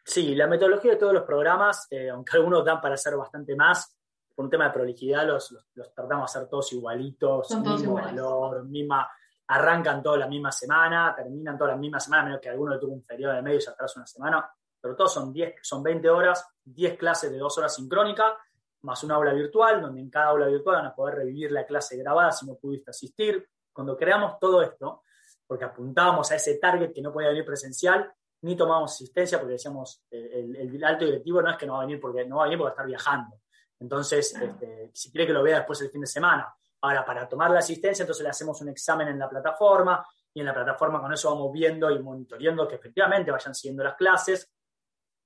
[0.04, 3.96] Sí, la metodología de todos los programas, eh, aunque algunos dan para hacer bastante más,
[4.34, 5.54] por un tema de prolijidad los,
[5.94, 9.10] tratamos de hacer todos igualitos, mismo valor, misma,
[9.48, 13.02] arrancan toda la misma semana, terminan toda la misma semana, menos que alguno tuvo un
[13.02, 14.48] periodo de medio y se atrasa una semana
[14.80, 18.36] pero todos son, 10, son 20 horas, 10 clases de 2 horas sincrónica,
[18.82, 21.96] más una aula virtual, donde en cada aula virtual van a poder revivir la clase
[21.96, 23.48] grabada si no pudiste asistir.
[23.72, 25.02] Cuando creamos todo esto,
[25.46, 28.12] porque apuntábamos a ese target que no podía venir presencial,
[28.42, 31.86] ni tomamos asistencia porque decíamos, el, el, alto directivo no es que no va a
[31.86, 33.40] venir porque no va a venir porque va a estar viajando.
[33.80, 36.54] Entonces, este, si quiere que lo vea después del fin de semana.
[36.80, 40.46] Ahora, para tomar la asistencia, entonces le hacemos un examen en la plataforma y en
[40.46, 44.52] la plataforma con eso vamos viendo y monitoreando que efectivamente vayan siguiendo las clases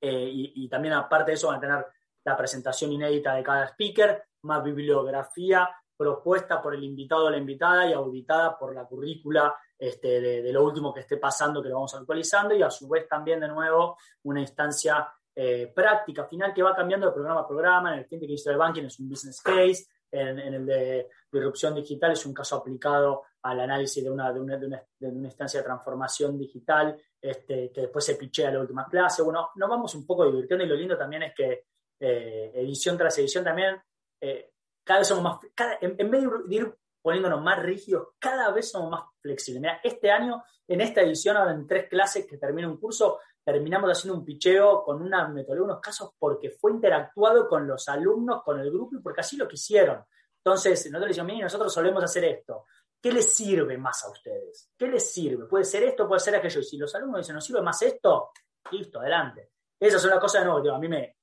[0.05, 1.87] eh, y, también aparte de eso van a tener
[2.25, 7.87] la presentación inédita de cada speaker, más bibliografía propuesta por el invitado o la invitada
[7.87, 11.95] y auditada por la currícula este, de, lo último que esté pasando, que lo vamos
[11.95, 16.75] actualizando, y a su vez también de nuevo una instancia eh, práctica final que va
[16.75, 17.93] cambiando de programa a programa.
[17.93, 22.27] En el Fintech Digital Banking es un business case, en, el de disrupción digital es
[22.27, 26.97] un caso aplicado al análisis de una, de una, de una, instancia de transformación digital,
[27.23, 29.23] este, que después se pichea la última clase.
[29.23, 31.67] Bueno, nos vamos un poco divirtiendo y lo lindo también es que
[32.01, 33.81] eh, edición tras edición también,
[34.21, 34.51] eh,
[34.83, 35.39] cada vez somos más,
[35.81, 39.61] en, vez de ir poniéndonos más rígidos, cada vez somos más flexibles.
[39.61, 43.89] Mira, este año, en esta edición, ahora en tres clases que termina un curso, terminamos
[43.91, 48.59] haciendo un picheo con una metodología, unos casos porque fue interactuado con los alumnos, con
[48.59, 50.05] el grupo y porque así lo quisieron.
[50.45, 52.67] Entonces, nosotros decimos, miren, nosotros solemos hacer esto.
[53.03, 54.71] ¿Qué les sirve más a ustedes?
[54.79, 55.47] ¿Qué les sirve?
[55.47, 56.61] Puede ser esto, puede ser aquello.
[56.61, 58.31] Y si los alumnos dicen, ¿nos sirve más esto?
[58.71, 59.51] Listo, adelante.
[59.81, 61.17] Esa es una cosa de nuevo, a mí me,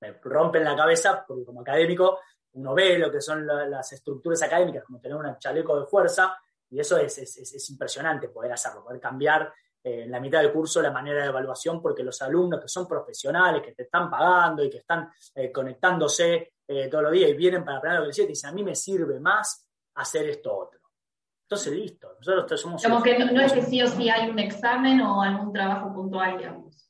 [0.00, 2.18] me rompen la cabeza, porque como académico
[2.52, 6.36] uno ve lo que son las estructuras académicas, como tener un chaleco de fuerza,
[6.68, 10.82] y eso es, es, impresionante poder hacerlo, poder cambiar eh, en la mitad del curso
[10.82, 14.70] la manera de evaluación, porque los alumnos que son profesionales, que te están pagando y
[14.70, 18.26] que están eh, conectándose eh, todos los días y vienen para aprender lo que decía,
[18.26, 20.79] dicen, a mí me sirve más hacer esto otro.
[21.50, 22.80] Entonces, listo, nosotros somos...
[22.80, 26.38] Como que no, es que sí o sí hay un examen o algún trabajo puntual,
[26.38, 26.88] digamos.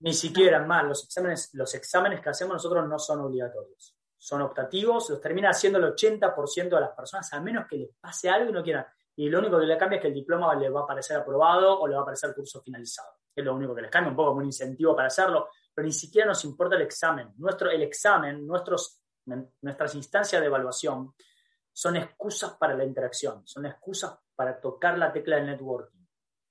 [0.00, 3.96] Ni siquiera, más, los exámenes, los exámenes que hacemos nosotros no son obligatorios.
[4.18, 8.28] Son optativos, los termina haciendo el 80% de las personas, a menos que les pase
[8.28, 8.84] algo y no quieran.
[9.16, 11.80] Y lo único que le cambia es que el diploma le va a parecer aprobado
[11.80, 13.08] o le va a parecer curso finalizado.
[13.34, 15.92] Es lo único que les cambia, un poco como un incentivo para hacerlo, pero ni
[15.92, 17.32] siquiera nos importa el examen.
[17.38, 21.14] Nuestro, el examen, nuestros, nuestras instancias de evaluación
[21.72, 26.06] son excusas para la interacción, son excusas para tocar la tecla del networking.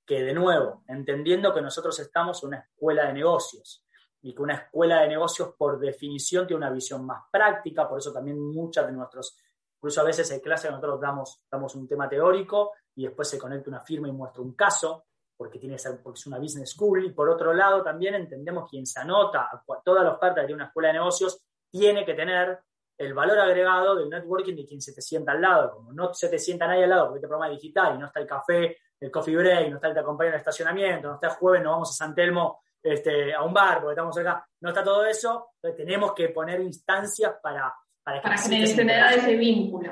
[0.06, 3.86] Que de nuevo, entendiendo que nosotros estamos en una escuela de negocios
[4.22, 8.12] y que una escuela de negocios por definición tiene una visión más práctica, por eso
[8.12, 9.38] también muchas de nuestros,
[9.78, 13.70] incluso a veces en clase nosotros damos, damos un tema teórico y después se conecta
[13.70, 15.06] una firma y muestra un caso,
[15.38, 18.86] porque, tiene ser, porque es una business school, y por otro lado también entendemos quien
[18.86, 22.60] se anota a todas las partes de una escuela de negocios tiene que tener
[23.02, 25.72] el valor agregado del networking de quien se te sienta al lado.
[25.72, 28.08] Como no se te sienta nadie al lado porque este programa es digital y no
[28.08, 31.16] está el café el coffee break, no está el te acompaña en el estacionamiento, no
[31.16, 34.48] está el jueves, no vamos a San Telmo este, a un bar porque estamos acá,
[34.62, 39.36] no está todo eso, entonces tenemos que poner instancias para, para que para generar ese
[39.36, 39.92] vínculo.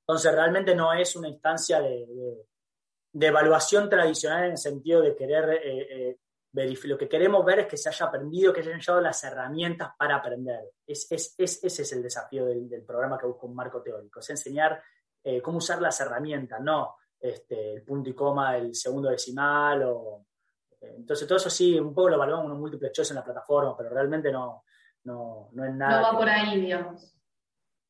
[0.00, 2.06] Entonces realmente no es una instancia de,
[3.12, 6.18] de, evaluación tradicional en el sentido de querer eh, eh.
[6.52, 9.90] Lo que queremos ver es que se haya aprendido, que se hayan llevado las herramientas
[9.98, 10.72] para aprender.
[10.86, 14.20] Es, es, es, ese es el desafío del, del, programa que busca un marco teórico,
[14.20, 14.82] es enseñar
[15.22, 19.82] eh, cómo usar las herramientas, no este, el punto y coma, el segundo decimal.
[19.84, 20.26] O,
[20.80, 23.24] eh, entonces, todo eso sí, un poco lo evaluamos en un múltiple choice en la
[23.24, 24.64] plataforma, pero realmente no,
[25.04, 26.00] no, no es nada.
[26.00, 27.14] No va por ahí, digamos.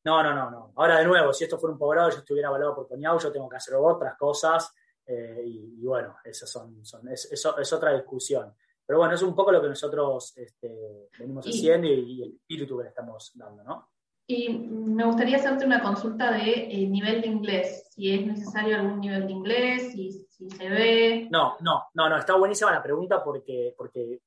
[0.03, 0.73] No, no, no, no.
[0.75, 3.49] Ahora, de nuevo, si esto fuera un posgrado, yo estuviera evaluado por Coñau, yo tengo
[3.49, 4.73] que hacer otras cosas.
[5.11, 8.53] Eh, y, bueno, esas son, son es, es, otra discusión.
[8.85, 12.77] Pero bueno, es un poco lo que nosotros este, venimos haciendo y, y, el espíritu
[12.77, 13.89] que le estamos dando, ¿no?
[14.27, 18.99] Y me gustaría hacerte una consulta de eh, nivel de inglés, si es necesario algún
[18.99, 21.27] nivel de inglés, si, si, se ve.
[21.31, 24.21] No, no, no, no, está buenísima la pregunta porque, porque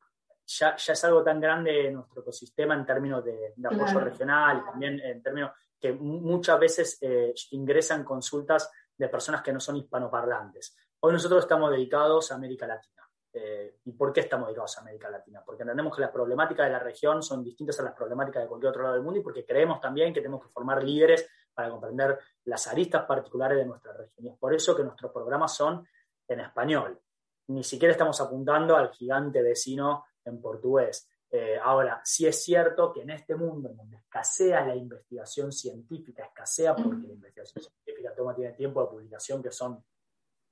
[0.44, 4.98] ya, ya es algo tan grande nuestro ecosistema en términos de, apoyo regional y también
[4.98, 10.76] en términos que muchas veces eh, ingresan consultas de personas que no son hispanoparlantes.
[11.00, 13.02] Hoy nosotros estamos dedicados a América Latina.
[13.34, 15.42] Eh, ¿Y por qué estamos dedicados a América Latina?
[15.44, 18.70] Porque entendemos que las problemáticas de la región son distintas a las problemáticas de cualquier
[18.70, 22.18] otro lado del mundo y porque creemos también que tenemos que formar líderes para comprender
[22.44, 24.26] las aristas particulares de nuestra región.
[24.26, 25.86] Y es por eso que nuestros programas son
[26.28, 27.00] en español.
[27.48, 31.08] Ni siquiera estamos apuntando al gigante vecino en portugués.
[31.34, 36.26] Eh, ahora, sí es cierto que en este mundo en donde escasea la investigación científica,
[36.26, 39.82] escasea porque la investigación científica toma tiene tiempo de publicación que son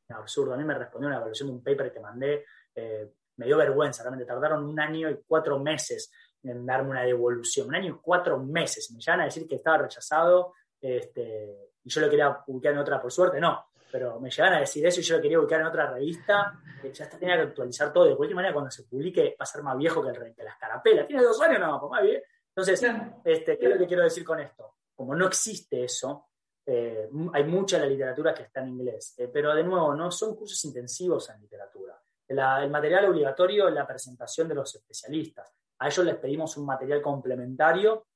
[0.08, 0.54] absurdos.
[0.54, 4.02] A mí me respondió una evaluación de un paper que mandé eh, me dio vergüenza,
[4.02, 6.12] realmente tardaron un año y cuatro meses
[6.42, 9.78] en darme una devolución, un año y cuatro meses, me llegan a decir que estaba
[9.78, 13.40] rechazado este, y yo lo quería publicar en otra, por suerte.
[13.40, 16.60] No, pero me llegan a decir eso y yo lo quería publicar en otra revista,
[16.82, 19.62] ya está, tenía que actualizar todo, de cualquier manera cuando se publique va a ser
[19.62, 22.22] más viejo que, el, que la escarapela, tiene dos años no, pues más bien.
[22.48, 22.82] Entonces,
[23.24, 24.76] este, ¿qué es lo que quiero decir con esto?
[24.94, 26.28] Como no existe eso,
[26.66, 30.10] eh, hay mucha de la literatura que está en inglés, eh, pero de nuevo, no
[30.10, 32.00] son cursos intensivos en literatura
[32.30, 35.52] el material obligatorio es la presentación de los especialistas.
[35.78, 38.06] A ellos les pedimos un material complementario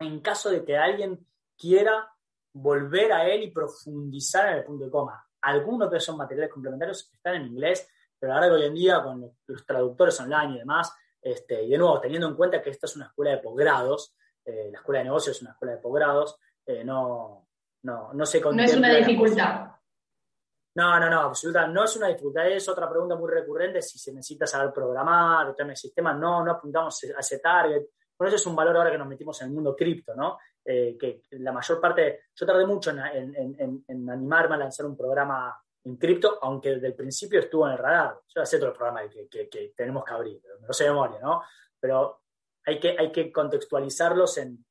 [0.00, 1.24] en caso de que alguien
[1.56, 2.08] quiera
[2.52, 5.26] volver a él y profundizar en el punto de coma.
[5.42, 7.88] Algunos de esos materiales complementarios están en inglés,
[8.18, 10.92] pero ahora hoy en día con los traductores online y demás,
[11.22, 14.68] este, y de nuevo, teniendo en cuenta que esta es una escuela de posgrados, eh,
[14.72, 17.48] la escuela de negocios es una escuela de posgrados, eh, no,
[17.82, 19.70] no, no se No es una dificultad.
[20.74, 21.74] No, no, no, absolutamente.
[21.74, 22.46] No es una dificultad.
[22.48, 23.82] Es otra pregunta muy recurrente.
[23.82, 27.82] Si se necesita saber programar, tener sistema, no, no apuntamos a ese target.
[28.16, 30.38] Por eso es un valor ahora que nos metimos en el mundo cripto, ¿no?
[30.64, 35.96] Eh, que la mayor parte, yo tardé mucho en, animarme a lanzar un programa en
[35.96, 38.20] cripto, aunque desde el principio estuvo en el radar.
[38.28, 41.42] Yo sé todo el programa que, que, tenemos que abrir, no sé memoria, ¿no?
[41.78, 42.22] Pero
[42.66, 44.64] hay que, hay que contextualizarlos en,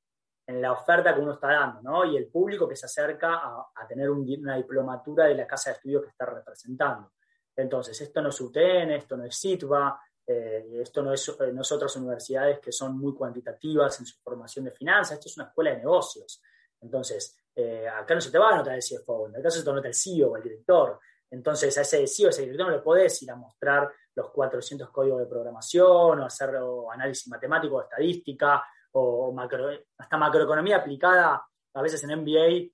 [0.49, 2.05] en la oferta que uno está dando, ¿no?
[2.05, 6.01] Y el público que se acerca a, tener una diplomatura de la casa de estudio
[6.01, 7.11] que está representando.
[7.55, 10.01] Entonces, esto no es UTN, esto no es SITBA,
[10.31, 14.65] eh, esto no es, eh, no otras universidades que son muy cuantitativas en su formación
[14.65, 16.39] de finanzas, esto es una escuela de negocios.
[16.81, 19.87] Entonces, eh, acá no se te va a anotar el CFO, acá se te anota
[19.87, 20.99] el CEO o el director.
[21.31, 25.19] Entonces, a ese CEO, ese director no le podés ir a mostrar los 400 códigos
[25.19, 26.51] de programación o hacer
[26.93, 31.43] análisis matemático o estadística o macro, hasta macroeconomía aplicada.
[31.73, 32.69] A veces en MBA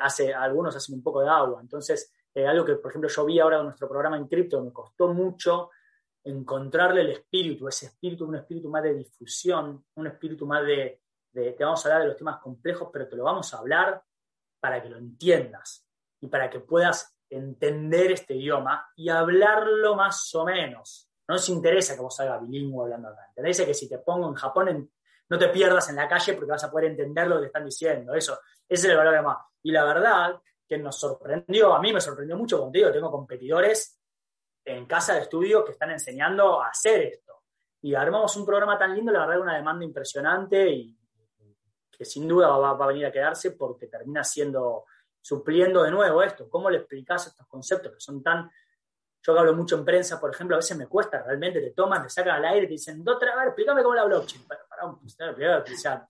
[0.00, 1.60] hace, algunos hacen un poco de agua.
[1.60, 5.08] Entonces, algo que, por ejemplo, yo vi ahora con nuestro programa en cripto, me costó
[5.08, 5.68] mucho
[6.24, 11.00] encontrarle el espíritu, ese espíritu, un espíritu más de difusión, un espíritu más de,
[11.32, 14.02] te vamos a hablar de los temas complejos, pero te lo vamos a hablar
[14.58, 15.86] para que lo entiendas
[16.20, 21.10] y para que puedas entender este idioma y hablarlo más o menos.
[21.28, 23.28] No nos interesa que vos salgas bilingüe hablando acá.
[23.28, 24.90] Interesa que si te pongo en Japón,
[25.28, 28.14] no te pierdas en la calle porque vas a poder entender lo que están diciendo.
[28.14, 29.38] Eso, ese es el valor de más.
[29.62, 34.00] Y la verdad que nos sorprendió, a mí me sorprendió mucho, digo, tengo competidores
[34.64, 37.42] en casa de estudio que están enseñando a hacer esto.
[37.82, 40.96] Y armamos un programa tan lindo, la verdad, una demanda impresionante y
[41.90, 44.84] que sin duda va, a venir a quedarse porque termina siendo,
[45.20, 46.48] supliendo de nuevo esto.
[46.48, 48.50] ¿Cómo le explicas estos conceptos que son tan...
[49.22, 52.02] Yo que hablo mucho en prensa, por ejemplo, a veces me cuesta, realmente te toman,
[52.02, 54.46] te sacan al aire y te dicen, otra vez, explícame cómo la blockchain.
[54.46, 54.64] Para,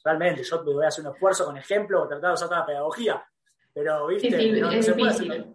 [0.05, 2.67] realmente yo voy a hacer un esfuerzo con ejemplo o tratar de usar toda la
[2.67, 3.25] pedagogía,
[3.73, 5.55] pero, viste, no, se puede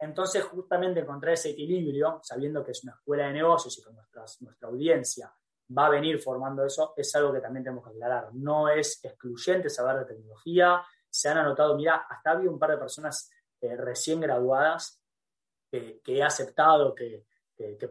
[0.00, 4.68] entonces, justamente encontrar ese equilibrio, sabiendo que es una escuela de negocios y que nuestra
[4.68, 5.34] audiencia
[5.76, 8.32] va a venir formando eso, es algo que también tenemos que aclarar.
[8.32, 10.82] No es excluyente saber de tecnología.
[11.10, 13.30] Se han anotado, mira, hasta había un par de personas
[13.60, 15.02] eh, recién graduadas
[15.70, 17.26] que, he aceptado que,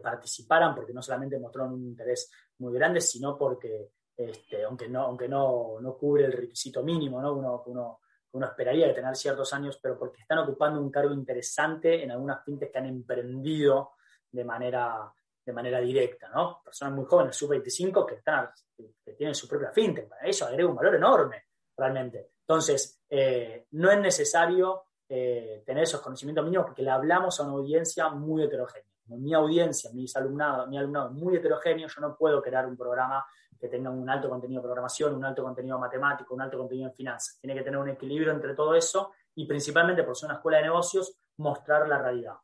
[0.02, 5.28] participaran porque no solamente mostraron un interés muy grande, sino porque, este, aunque, no, aunque
[5.28, 7.34] no, no cubre el requisito mínimo, ¿no?
[7.34, 8.00] uno
[8.32, 12.44] uno esperaría de tener ciertos años, pero porque están ocupando un cargo interesante en algunas
[12.44, 13.92] fintechs que han emprendido
[14.30, 15.12] de manera,
[15.44, 16.60] de manera directa, ¿no?
[16.62, 20.08] Personas muy jóvenes, sub-25, que, están, que tienen su propia fintech.
[20.08, 21.44] Para eso agrega un valor enorme,
[21.76, 22.32] realmente.
[22.40, 27.52] Entonces, eh, no es necesario eh, tener esos conocimientos mínimos porque le hablamos a una
[27.52, 28.87] audiencia muy heterogénea.
[29.08, 33.24] Mi audiencia, mis alumnado, mi alumnado es muy heterogéneo, yo no puedo crear un programa
[33.58, 36.94] que tenga un alto contenido de programación, un alto contenido matemático, un alto contenido en
[36.94, 37.38] finanzas.
[37.40, 40.64] Tiene que tener un equilibrio entre todo eso y principalmente por ser una escuela de
[40.64, 42.34] negocios, mostrar la realidad.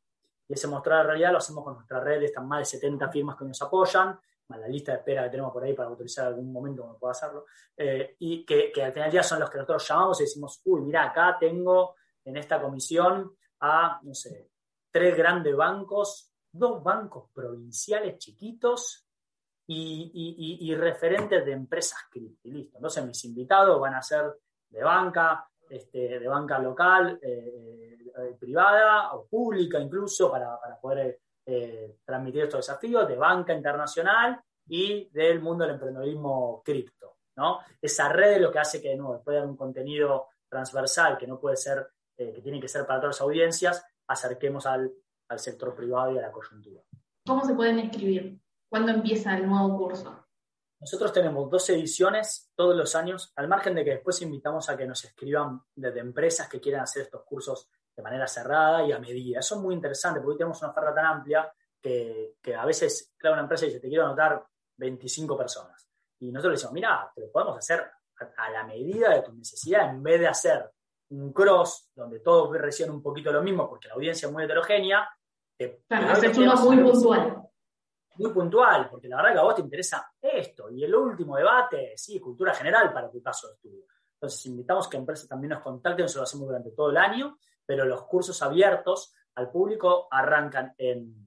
[0.49, 3.37] Y ese mostrar la realidad lo hacemos con nuestra red, están más de 70 firmas
[3.37, 6.83] que nos apoyan, la lista de espera que tenemos por ahí para autorizar algún momento
[6.83, 7.47] donde pueda hacerlo,
[7.77, 10.61] eh, y que, que, al final del día son los que nosotros llamamos y decimos,
[10.65, 11.95] uy, mira, acá tengo
[12.25, 14.51] en esta comisión a, no sé,
[14.91, 19.07] tres grandes bancos, dos bancos provinciales chiquitos
[19.67, 22.49] y, referentes de empresas cripto.
[22.49, 22.77] Listo.
[22.77, 24.37] Entonces mis invitados van a ser
[24.69, 31.97] de banca, este, de banca local, eh, eh, privada o pública incluso, para, poder eh,
[32.05, 37.17] transmitir estos desafíos, de banca internacional y del mundo del emprendedorismo cripto.
[37.37, 37.61] ¿no?
[37.81, 41.27] Esa red es lo que hace que, de nuevo, después de un contenido transversal que
[41.27, 44.93] no puede ser, que tiene que ser para todas las audiencias, acerquemos al,
[45.29, 46.83] al sector privado y a la coyuntura.
[47.27, 48.39] ¿Cómo se pueden inscribir?
[48.69, 50.25] ¿Cuándo empieza el nuevo curso?
[50.81, 54.87] Nosotros tenemos dos ediciones todos los años, al margen de que después invitamos a que
[54.87, 59.39] nos escriban desde empresas que quieran hacer estos cursos de manera cerrada y a medida.
[59.39, 61.51] Eso es muy interesante porque hoy tenemos una oferta tan amplia
[61.81, 64.45] que, a veces, claro, una empresa dice, te quiero anotar
[64.77, 65.89] 25 personas.
[66.19, 67.91] Y nosotros le decimos, mira, te lo podemos hacer
[68.37, 70.71] a, la medida de tu necesidad en vez de hacer
[71.21, 75.09] un cross donde todos reciben un poquito lo mismo porque la audiencia es muy heterogénea.
[75.89, 77.45] claro, haces uno muy puntual
[78.17, 80.71] muy puntual, porque la verdad que a vos te interesa esto.
[80.71, 83.85] Y el último debate, sí, cultura general para tu caso de estudio.
[84.15, 87.85] Entonces, invitamos que empresas también nos contacten, eso lo hacemos durante todo el año, pero
[87.85, 91.27] los cursos abiertos al público arrancan en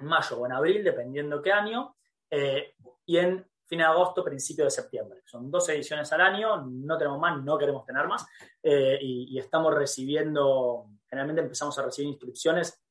[0.00, 1.96] mayo o en abril, dependiendo qué año,
[2.30, 2.74] eh,
[3.06, 5.20] y en fin de agosto, principio de septiembre.
[5.26, 8.26] Son dos ediciones al año, no tenemos más, no queremos tener más,
[8.62, 12.82] eh, y, estamos recibiendo, generalmente empezamos a recibir inscripciones,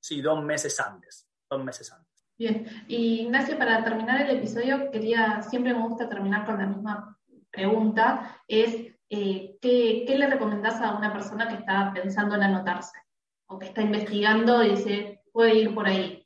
[0.00, 2.08] sí, dos meses antes, dos meses antes.
[2.36, 7.18] Bien, y Ignacio, para terminar el episodio, quería, siempre me gusta terminar con la misma
[7.50, 12.98] pregunta, es eh, ¿qué, le recomendás a una persona que está pensando en anotarse
[13.46, 16.17] o que está investigando y dice, puede ir por ahí?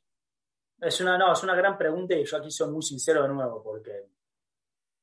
[0.85, 3.63] Es una, no, es una gran pregunta y yo aquí soy muy sincero de nuevo,
[3.63, 4.09] porque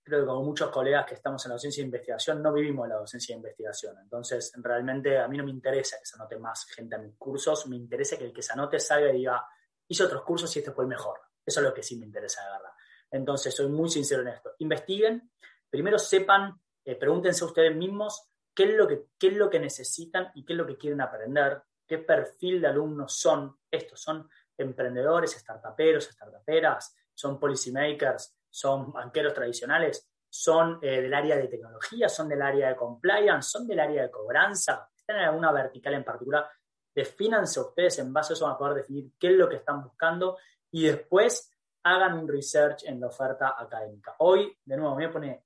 [0.03, 2.97] creo que como muchos colegas que estamos en la docencia de investigación, no vivimos la
[2.97, 3.97] docencia de investigación.
[4.03, 7.67] Entonces, realmente a mí no me interesa que se anote más gente a mis cursos,
[7.67, 9.43] me interesa que el que se anote salga y diga,
[9.89, 11.19] hice otros cursos y este fue el mejor.
[11.45, 12.73] Eso es lo que sí me interesa de verdad.
[13.11, 14.53] Entonces, soy muy sincero en esto.
[14.59, 15.31] Investiguen,
[15.71, 20.31] primero sepan, eh, pregúntense ustedes mismos qué es, lo que, qué es lo que necesitan
[20.35, 23.57] y qué es lo que quieren aprender, qué perfil de alumnos son.
[23.71, 24.29] Estos son
[24.63, 32.29] emprendedores, startuperos, startuperas, son policymakers, son banqueros tradicionales, son eh, del área de tecnología, son
[32.29, 36.49] del área de compliance, son del área de cobranza, están en alguna vertical en particular.
[36.95, 39.83] Defínanse ustedes en base a eso van a poder definir qué es lo que están
[39.83, 40.39] buscando
[40.71, 41.53] y después
[41.83, 44.15] hagan un research en la oferta académica.
[44.19, 45.45] Hoy, de nuevo, me pone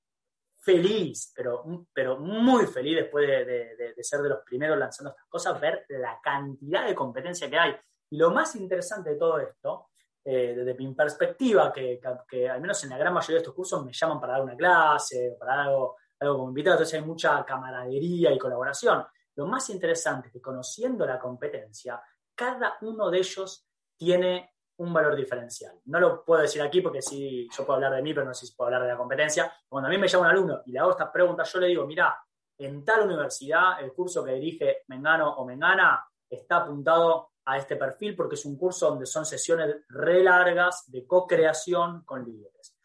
[0.65, 5.61] feliz, pero, pero muy feliz después de, de, ser de los primeros lanzando estas cosas,
[5.61, 7.77] ver la cantidad de competencia que hay.
[8.17, 9.89] Lo más interesante de todo esto
[10.25, 12.01] eh, desde mi perspectiva, que,
[12.49, 15.37] al menos en la gran mayoría de estos cursos me llaman para dar una clase,
[15.39, 19.05] para algo, algo como invitado, entonces hay mucha camaradería y colaboración.
[19.37, 22.01] Lo más interesante es que conociendo la competencia,
[22.35, 25.79] cada uno de ellos tiene un valor diferencial.
[25.85, 28.47] No lo puedo decir aquí porque sí, yo puedo hablar de mí, pero no sé
[28.47, 29.53] si puedo hablar de la competencia.
[29.69, 31.87] Cuando a mí me llama un alumno y le hago estas preguntas, yo le digo,
[31.87, 32.17] mira,
[32.57, 38.15] en tal universidad el curso que dirige Mengano o Mengana está apuntado a este perfil
[38.17, 42.77] porque es un curso donde son sesiones re largas de co-creación con líderes.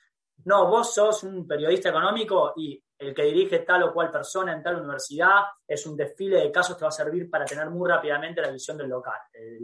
[0.45, 4.63] No, vos sos un periodista económico y el que dirige tal o cual persona en
[4.63, 8.41] tal universidad es un desfile de casos que va a servir para tener muy rápidamente
[8.41, 9.19] la visión del local.
[9.33, 9.59] Eh,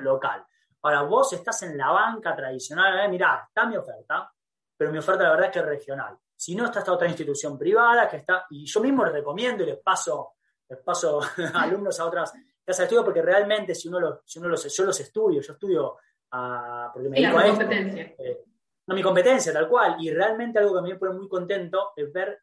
[0.00, 0.44] local.
[0.82, 4.32] Ahora, vos estás en la banca tradicional, eh, mirá, está mi oferta,
[4.76, 6.18] pero mi oferta la verdad es que es regional.
[6.34, 9.66] Si no, está esta otra institución privada que está, y yo mismo les recomiendo y
[9.66, 10.34] les paso,
[10.68, 11.20] les paso
[11.54, 12.32] alumnos a otras
[12.76, 15.96] de estudio porque realmente si uno, lo, si uno los, yo los estudio, yo estudio
[16.30, 18.44] a, porque me dedico a esto, eh,
[18.86, 22.42] no mi competencia tal cual, y realmente algo que me pone muy contento es ver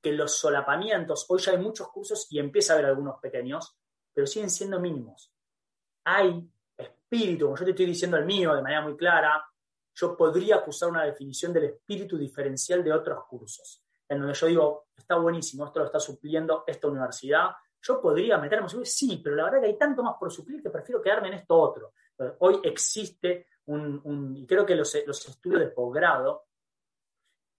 [0.00, 3.76] que los solapamientos, hoy ya hay muchos cursos y empieza a haber algunos pequeños,
[4.12, 5.32] pero siguen siendo mínimos.
[6.04, 6.46] Hay
[6.76, 9.44] espíritu, como yo te estoy diciendo el mío de manera muy clara,
[9.94, 14.86] yo podría acusar una definición del espíritu diferencial de otros cursos, en donde yo digo,
[14.96, 17.50] está buenísimo, esto lo está supliendo esta universidad,
[17.84, 21.02] yo podría meterme, sí, pero la verdad que hay tanto más por suplir que prefiero
[21.02, 21.92] quedarme en esto otro.
[22.38, 26.46] Hoy existe un, y creo que los, estudios de posgrado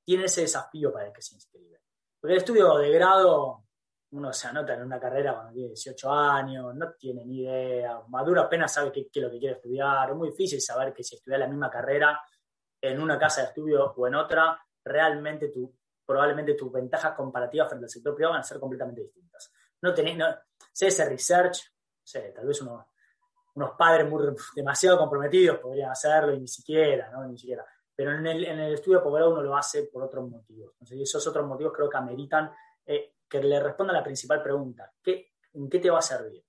[0.04, 1.80] tienen ese desafío para el que se inscribe.
[2.20, 3.66] Porque el estudio de grado,
[4.12, 8.42] uno se anota en una carrera cuando tiene 18 años, no tiene ni idea, maduro
[8.42, 11.38] apenas sabe qué, es lo que quiere estudiar, es muy difícil saber que si estudia
[11.38, 12.20] la misma carrera
[12.82, 15.72] en una casa de estudio o en otra, realmente tu,
[16.04, 19.52] probablemente tus ventajas comparativas frente al sector privado van a ser completamente distintas
[19.86, 20.28] no tenés, no,
[21.08, 21.72] research,
[22.34, 22.86] tal vez unos,
[23.56, 24.24] unos padres muy,
[24.56, 27.26] demasiado comprometidos podrían hacerlo y ni siquiera, ¿no?
[27.26, 27.66] Ni siquiera.
[27.96, 30.74] Pero en el, en el estudio de posgrado uno lo hace por otros motivos.
[30.74, 32.52] Entonces, esos otros motivos creo que ameritan
[32.86, 34.92] eh, que le responda la principal pregunta.
[35.02, 36.44] ¿qué, ¿En qué te va a servir?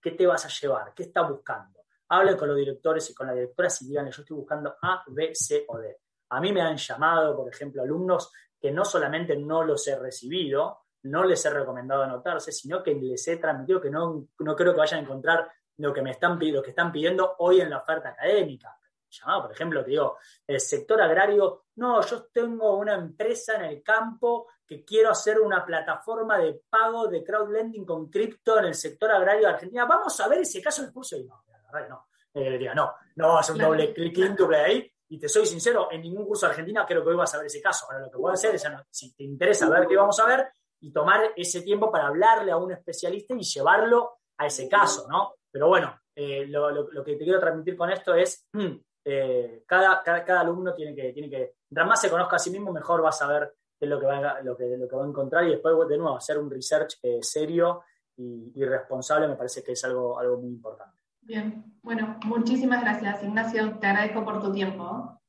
[0.00, 0.92] ¿Qué te vas a llevar?
[0.94, 1.84] ¿Qué estás buscando?
[2.08, 5.30] Hablen con los directores y con la directora y digan, yo estoy buscando A, B,
[5.34, 6.00] C o D.
[6.30, 10.86] A mí me han llamado, por ejemplo, alumnos que no solamente no los he recibido,
[11.02, 14.80] no les he recomendado anotarse, sino que les he transmitido que no, no creo que
[14.80, 18.10] vayan a encontrar lo que me están, lo que están pidiendo hoy en la oferta
[18.10, 18.76] académica.
[19.10, 23.82] Llamado, por ejemplo, te digo, el sector agrario, no, yo tengo una empresa en el
[23.82, 29.10] campo que quiero hacer una plataforma de pago de crowdlending con cripto en el sector
[29.10, 29.86] agrario de Argentina.
[29.86, 31.16] Vamos a ver ese caso del curso.
[31.16, 32.08] Y no, la verdad que no.
[32.34, 34.92] Eh, diga, no, no vas a hacer un doble clic doble ahí.
[35.10, 37.46] Y te soy sincero, en ningún curso de Argentina creo que hoy vas a ver
[37.46, 37.86] ese caso.
[37.86, 40.52] Ahora lo que voy a hacer es, si te interesa ver qué vamos a ver,
[40.80, 45.34] y tomar ese tiempo para hablarle a un especialista y llevarlo a ese caso, ¿no?
[45.50, 50.40] Pero bueno, eh, lo, que te quiero transmitir con esto es, mm, eh, cada, cada,
[50.40, 53.12] alumno tiene que, tiene que, mientras más se conozca a sí mismo, mejor va a
[53.12, 55.74] saber qué es lo que va, lo que, lo que va a encontrar y después,
[55.88, 57.82] de nuevo, hacer un research eh, serio
[58.16, 60.98] y, y, responsable me parece que es algo, algo muy importante.
[61.20, 65.20] Bien, bueno, muchísimas gracias, Ignacio, te agradezco por tu tiempo.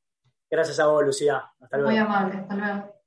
[0.50, 1.52] Gracias a vos, Lucía.
[1.60, 1.91] Hasta luego.
[1.91, 2.99] Muy amable, hasta luego.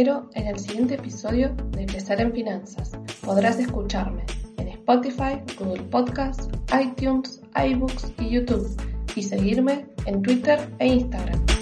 [0.00, 2.92] Espero en el siguiente episodio de Crecer en Finanzas.
[3.20, 4.24] Podrás escucharme
[4.56, 8.66] en Spotify, Google Podcasts, iTunes, iBooks y YouTube
[9.14, 11.59] y seguirme en Twitter e Instagram.